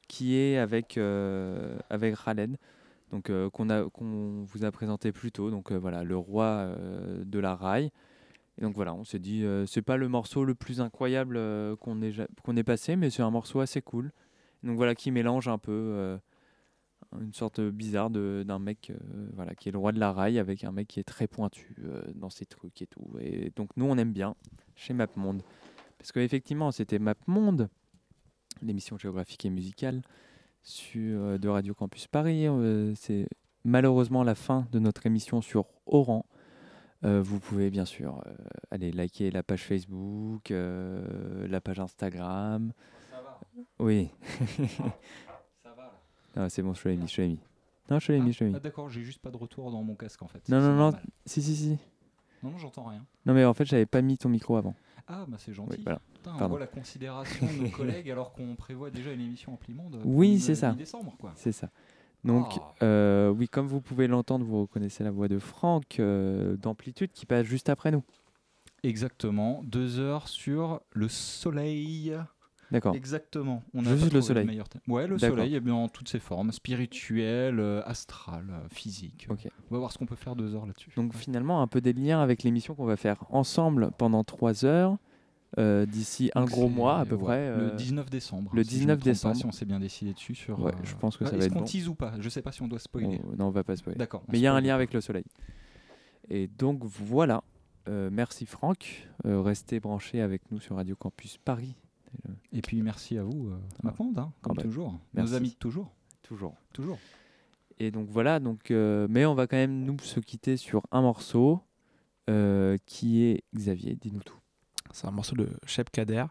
qui 0.08 0.36
est 0.36 0.58
avec, 0.58 0.98
euh, 0.98 1.78
avec 1.90 2.16
Khaled. 2.24 2.58
Donc 3.12 3.30
euh, 3.30 3.50
qu'on 3.50 4.46
vous 4.46 4.66
a 4.66 4.72
présenté 4.72 5.12
plus 5.12 5.32
tôt. 5.32 5.52
Donc 5.52 5.72
voilà, 5.72 6.04
le 6.04 6.18
roi 6.18 6.76
de 7.24 7.40
la 7.40 7.56
rail. 7.56 7.92
Et 8.60 8.64
donc 8.64 8.76
voilà, 8.76 8.94
on 8.94 9.06
s'est 9.06 9.20
dit, 9.20 9.44
euh, 9.46 9.66
c'est 9.66 9.82
pas 9.82 9.96
le 9.96 10.10
morceau 10.10 10.44
le 10.44 10.54
plus 10.54 10.82
incroyable 10.82 11.38
euh, 11.38 11.78
qu'on 11.78 12.02
ait, 12.02 12.14
ait 12.58 12.64
passé, 12.64 12.98
mais 12.98 13.10
c'est 13.10 13.22
un 13.22 13.32
morceau 13.32 13.62
assez 13.62 13.82
cool. 13.82 14.12
Donc 14.64 14.76
voilà, 14.76 14.96
qui 14.96 15.12
mélange 15.12 15.48
un 15.48 15.58
peu 15.58 15.72
euh, 15.72 16.18
une 17.22 17.34
sorte 17.34 17.62
bizarre 17.62 18.10
d'un 18.10 18.60
mec 18.60 18.92
voilà, 19.34 19.56
qui 19.56 19.70
est 19.70 19.72
le 19.72 19.78
roi 19.78 19.94
de 19.94 20.00
la 20.00 20.12
rail 20.12 20.38
avec 20.40 20.66
un 20.66 20.74
mec 20.74 20.90
qui 20.90 21.00
est 21.00 21.06
très 21.06 21.28
pointu 21.28 21.78
dans 22.16 22.30
ses 22.30 22.46
trucs 22.46 22.82
et 22.82 22.88
tout. 22.88 23.16
Et 23.22 23.54
donc 23.56 23.70
nous, 23.78 23.86
on 23.86 23.98
aime 23.98 24.12
bien 24.12 24.36
chez 24.76 24.94
MapMonde. 24.94 25.42
Parce 25.98 26.12
qu'effectivement, 26.12 26.72
c'était 26.72 27.00
MapMonde, 27.00 27.70
l'émission 28.62 28.98
géographique 28.98 29.46
et 29.46 29.50
musicale 29.50 30.02
sur, 30.62 31.40
de 31.40 31.48
Radio 31.48 31.74
Campus 31.74 32.08
Paris. 32.08 32.48
C'est 32.96 33.30
malheureusement 33.64 34.24
la 34.24 34.36
fin 34.36 34.68
de 34.74 34.80
notre 34.80 35.06
émission 35.06 35.40
sur 35.40 35.68
Oran. 35.86 36.26
Euh, 37.06 37.22
vous 37.22 37.40
pouvez 37.40 37.70
bien 37.70 37.86
sûr 37.86 38.22
euh, 38.26 38.34
aller 38.72 38.92
liker 38.92 39.32
la 39.32 39.42
page 39.44 39.64
Facebook, 39.64 40.52
euh, 40.52 41.48
la 41.48 41.62
page 41.62 41.80
Instagram. 41.80 42.74
Oui. 43.80 44.10
Ah, 46.36 46.50
c'est 46.50 46.62
bon, 46.62 46.74
je 46.74 46.90
l'ai 46.90 46.98
mis, 46.98 47.08
je 47.08 47.22
l'ai 47.22 47.28
mis. 47.30 47.40
Non, 47.90 48.00
je 48.00 48.12
l'ai 48.12 48.20
mis, 48.20 48.34
je 48.34 48.44
l'ai 48.44 48.50
mis. 48.52 48.56
Ah, 48.56 48.60
d'accord, 48.60 48.90
j'ai 48.90 49.02
juste 49.04 49.20
pas 49.22 49.32
de 49.32 49.38
retour 49.38 49.72
dans 49.72 49.82
mon 49.82 49.96
casque 49.96 50.22
en 50.22 50.28
fait. 50.28 50.48
Non, 50.50 50.60
non, 50.62 50.76
non. 50.76 50.98
Si, 51.26 51.42
si, 51.42 51.56
si. 51.56 51.78
Non, 52.44 52.52
non, 52.52 52.58
j'entends 52.58 52.86
rien. 52.86 53.06
Non, 53.26 53.34
mais 53.34 53.44
en 53.46 53.54
fait, 53.54 53.66
j'avais 53.66 53.86
pas 53.86 54.02
mis 54.02 54.18
ton 54.18 54.30
micro 54.30 54.58
avant. 54.58 54.76
Ah, 55.08 55.26
bah 55.28 55.38
c'est 55.40 55.54
gentil. 55.54 55.78
Oui, 55.78 55.84
voilà. 55.84 56.00
Putain, 56.14 56.36
on 56.40 56.48
voit 56.48 56.60
la 56.60 56.68
considération 56.68 57.48
de 57.48 57.64
nos 57.64 57.70
collègues 57.76 58.12
alors 58.12 58.32
qu'on 58.34 58.56
prévoit 58.56 58.92
déjà 58.92 59.12
une 59.12 59.22
émission 59.22 59.54
en 59.54 59.58
Plimonde. 59.58 60.00
Oui, 60.06 60.32
mi- 60.34 60.40
c'est 60.40 60.56
ça. 60.56 60.72
mi-décembre, 60.72 61.16
quoi. 61.20 61.32
C'est 61.36 61.52
ça. 61.52 61.70
Donc, 62.24 62.48
Ah. 62.60 62.84
euh, 62.84 63.30
oui, 63.30 63.48
comme 63.48 63.68
vous 63.68 63.82
pouvez 63.82 64.08
l'entendre, 64.08 64.46
vous 64.46 64.62
reconnaissez 64.62 65.04
la 65.04 65.12
voix 65.12 65.28
de 65.28 65.40
Franck 65.40 66.00
euh, 66.00 66.58
d'Amplitude 66.58 67.12
qui 67.14 67.26
passe 67.26 67.46
juste 67.46 67.70
après 67.70 67.92
nous. 67.92 68.04
Exactement, 68.84 69.62
deux 69.66 70.00
heures 70.00 70.28
sur 70.28 70.82
le 70.92 71.08
soleil. 71.10 72.16
D'accord. 72.72 72.94
Exactement. 72.94 73.64
On 73.74 73.84
a 73.86 73.96
Juste 73.96 74.14
le 74.14 74.22
soleil. 74.22 74.46
meilleur 74.46 74.70
thème. 74.70 74.82
Ouais, 74.88 75.08
le 75.08 75.18
soleil 75.18 75.56
eh 75.56 75.60
bien, 75.60 75.74
en 75.74 75.88
toutes 75.88 76.08
ses 76.08 76.20
formes, 76.20 76.52
spirituel, 76.52 77.60
euh, 77.60 77.82
astral, 77.86 78.46
euh, 78.52 78.68
physique. 78.70 79.26
Ok. 79.30 79.48
On 79.72 79.74
va 79.76 79.80
voir 79.80 79.92
ce 79.92 79.98
qu'on 79.98 80.06
peut 80.06 80.16
faire 80.16 80.36
deux 80.36 80.54
heures 80.56 80.68
là-dessus. 80.68 80.92
Donc, 80.96 81.16
finalement, 81.16 81.64
un 81.64 81.68
peu 81.68 81.82
des 81.82 81.94
liens 81.94 82.22
avec 82.22 82.44
l'émission 82.44 82.76
qu'on 82.76 82.86
va 82.86 82.96
faire 82.96 83.24
ensemble 83.32 83.90
pendant 83.98 84.24
trois 84.24 84.66
heures 84.66 84.98
euh, 85.58 85.86
d'ici 85.86 86.30
un 86.36 86.46
gros 86.46 86.70
mois 86.70 87.00
à 87.00 87.06
peu 87.06 87.16
ouais, 87.16 87.24
près. 87.24 87.50
Le 87.50 87.72
euh, 87.72 87.76
19 87.76 88.10
décembre. 88.10 88.52
Le 88.54 88.64
si 88.64 88.70
je 88.72 88.76
19 88.80 88.98
trompe 88.98 89.04
pas, 89.06 89.10
décembre. 89.12 89.36
si 89.36 89.46
on 89.46 89.52
s'est 89.52 89.66
bien 89.66 89.80
décidé 89.80 90.14
dessus 90.14 90.36
sur. 90.36 90.60
Ouais, 90.60 90.72
euh, 90.74 90.78
je 90.84 90.96
pense 90.96 91.18
que 91.18 91.26
ça 91.26 91.32
ouais, 91.32 91.38
va 91.38 91.44
Est-ce 91.44 91.48
être 91.48 91.54
qu'on 91.54 91.60
bon. 91.60 91.66
tease 91.66 91.88
ou 91.88 91.96
pas? 91.96 92.14
Je 92.20 92.30
sais 92.30 92.42
pas 92.42 92.52
si 92.52 92.62
on 92.62 92.68
doit 92.68 92.80
spoiler. 92.80 93.20
On- 93.32 93.36
non, 93.36 93.48
on 93.48 93.52
va 93.52 93.64
pas 93.64 93.76
spoiler. 93.76 93.98
D'accord, 93.98 94.24
Mais 94.30 94.38
il 94.38 94.42
y 94.42 94.48
a 94.48 94.54
un 94.54 94.62
lien 94.62 94.76
avec 94.76 94.94
le 94.94 95.02
soleil. 95.02 95.26
Et 96.30 96.48
donc 96.48 96.84
voilà. 96.86 97.44
Euh, 97.88 98.10
merci 98.12 98.46
Franck. 98.46 99.08
Euh, 99.26 99.42
restez 99.42 99.80
branchés 99.80 100.22
avec 100.22 100.52
nous 100.52 100.60
sur 100.60 100.76
Radio 100.76 100.96
Campus 100.96 101.38
Paris. 101.38 101.76
Et 102.54 102.62
puis 102.62 102.82
merci 102.82 103.18
à 103.18 103.24
vous, 103.24 103.50
euh, 103.50 103.58
Mapmonde, 103.84 104.18
hein, 104.18 104.32
comme 104.42 104.54
Ah 104.54 104.56
bah, 104.58 104.64
toujours. 104.64 105.00
merci. 105.14 105.32
Nos 105.32 105.38
amis 105.38 105.50
de 105.52 105.56
toujours. 105.56 105.92
Toujours. 106.24 106.56
Toujours. 106.74 106.98
Et 107.80 107.92
donc 107.92 108.08
voilà. 108.10 108.40
Donc, 108.40 108.72
euh, 108.72 109.08
mais 109.10 109.26
on 109.26 109.34
va 109.36 109.48
quand 109.48 109.58
même 109.58 109.84
nous 109.86 109.98
se 110.00 110.20
quitter 110.20 110.58
sur 110.58 110.82
un 110.92 111.02
morceau 111.02 111.62
euh, 112.30 112.78
qui 112.86 113.24
est 113.24 113.44
Xavier. 113.56 113.96
Dis-nous 113.96 114.22
tout. 114.24 114.38
C'est 114.92 115.08
un 115.08 115.12
morceau 115.12 115.36
de 115.36 115.50
Shep 115.66 115.90
Kader 115.90 116.26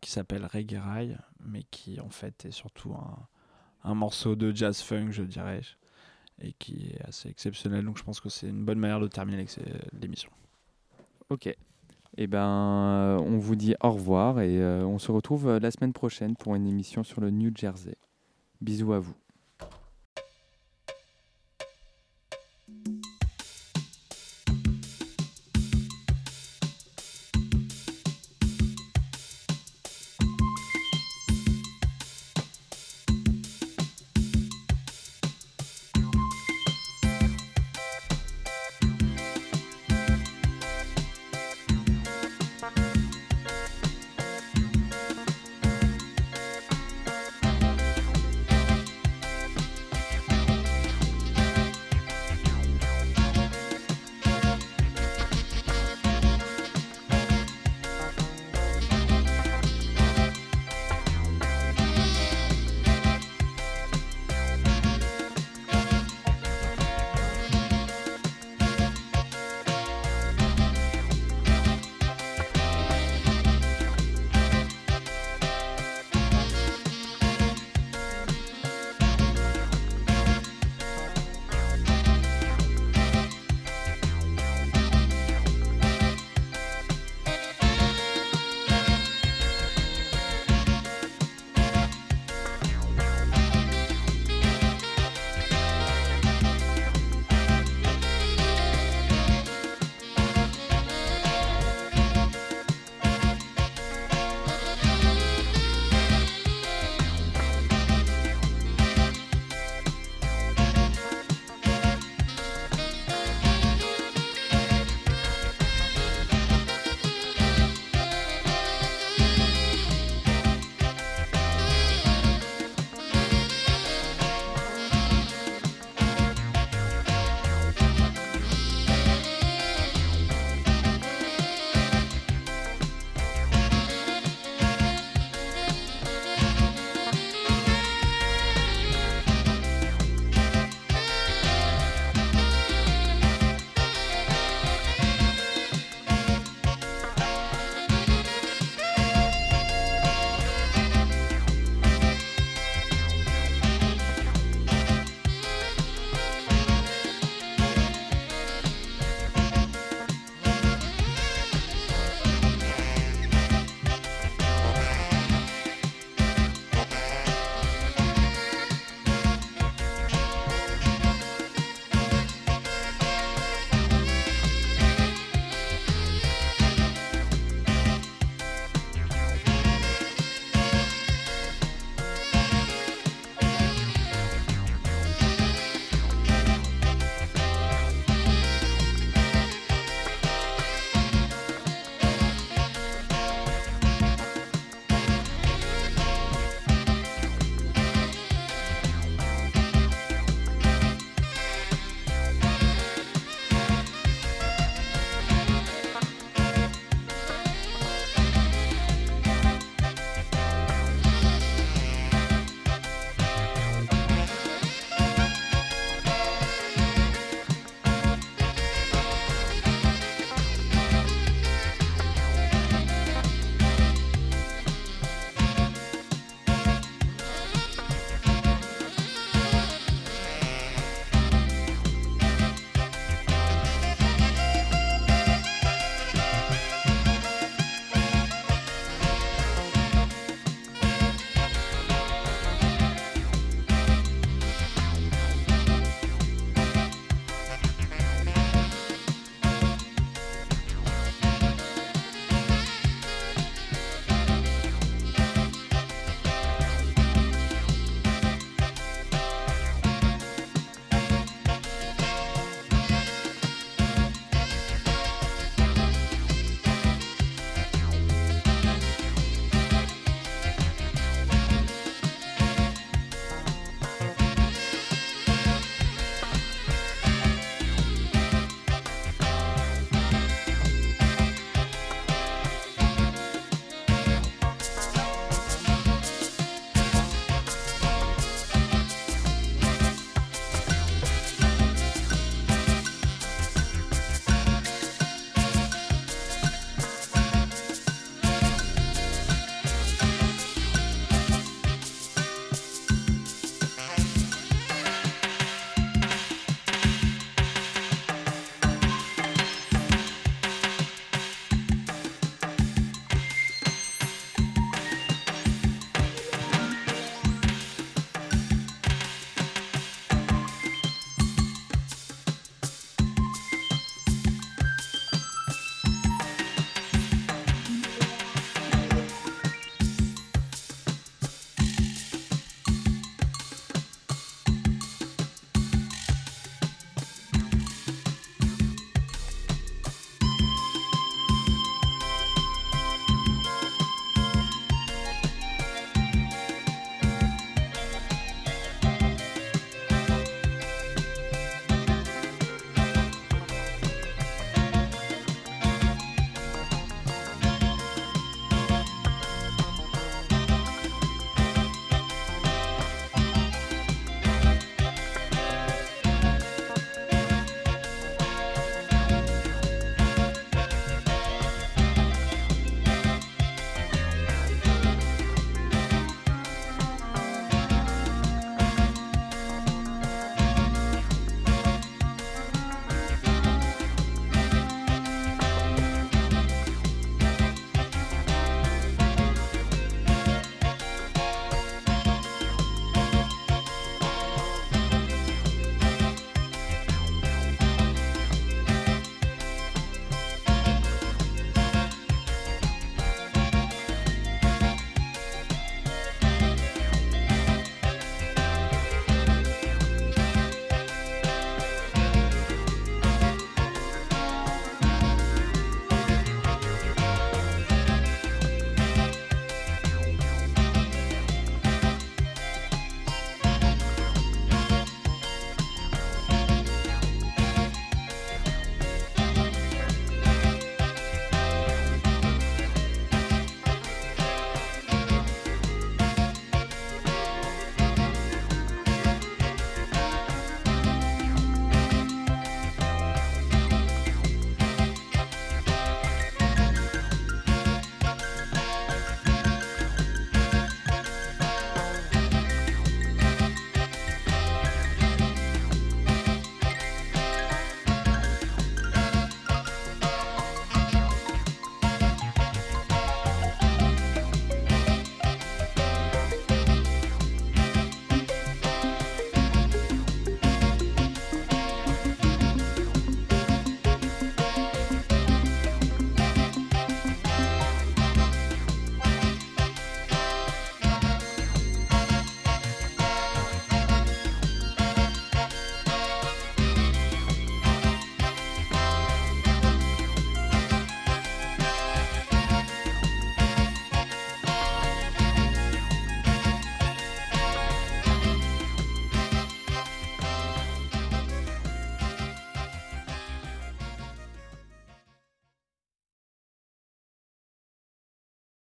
qui 0.00 0.10
s'appelle 0.10 0.44
Reggae 0.44 0.78
Rai, 0.78 1.16
mais 1.44 1.62
qui 1.70 2.00
en 2.00 2.10
fait 2.10 2.44
est 2.44 2.50
surtout 2.50 2.92
un, 2.92 3.26
un 3.84 3.94
morceau 3.94 4.34
de 4.34 4.54
jazz 4.54 4.80
funk, 4.80 5.10
je 5.10 5.22
dirais, 5.22 5.60
et 6.40 6.52
qui 6.54 6.90
est 6.92 7.06
assez 7.06 7.28
exceptionnel. 7.28 7.84
Donc 7.84 7.98
je 7.98 8.02
pense 8.02 8.20
que 8.20 8.28
c'est 8.28 8.48
une 8.48 8.64
bonne 8.64 8.78
manière 8.78 9.00
de 9.00 9.08
terminer 9.08 9.46
l'émission. 9.92 10.30
Ok. 11.30 11.54
Et 12.16 12.26
ben, 12.26 12.38
euh, 12.38 13.18
on 13.18 13.38
vous 13.38 13.56
dit 13.56 13.74
au 13.82 13.90
revoir 13.90 14.40
et 14.40 14.60
euh, 14.60 14.84
on 14.86 14.98
se 14.98 15.10
retrouve 15.10 15.48
euh, 15.48 15.58
la 15.58 15.70
semaine 15.70 15.92
prochaine 15.92 16.36
pour 16.36 16.54
une 16.54 16.66
émission 16.66 17.02
sur 17.02 17.20
le 17.20 17.30
New 17.30 17.50
Jersey. 17.54 17.96
Bisous 18.60 18.92
à 18.92 19.00
vous. 19.00 19.16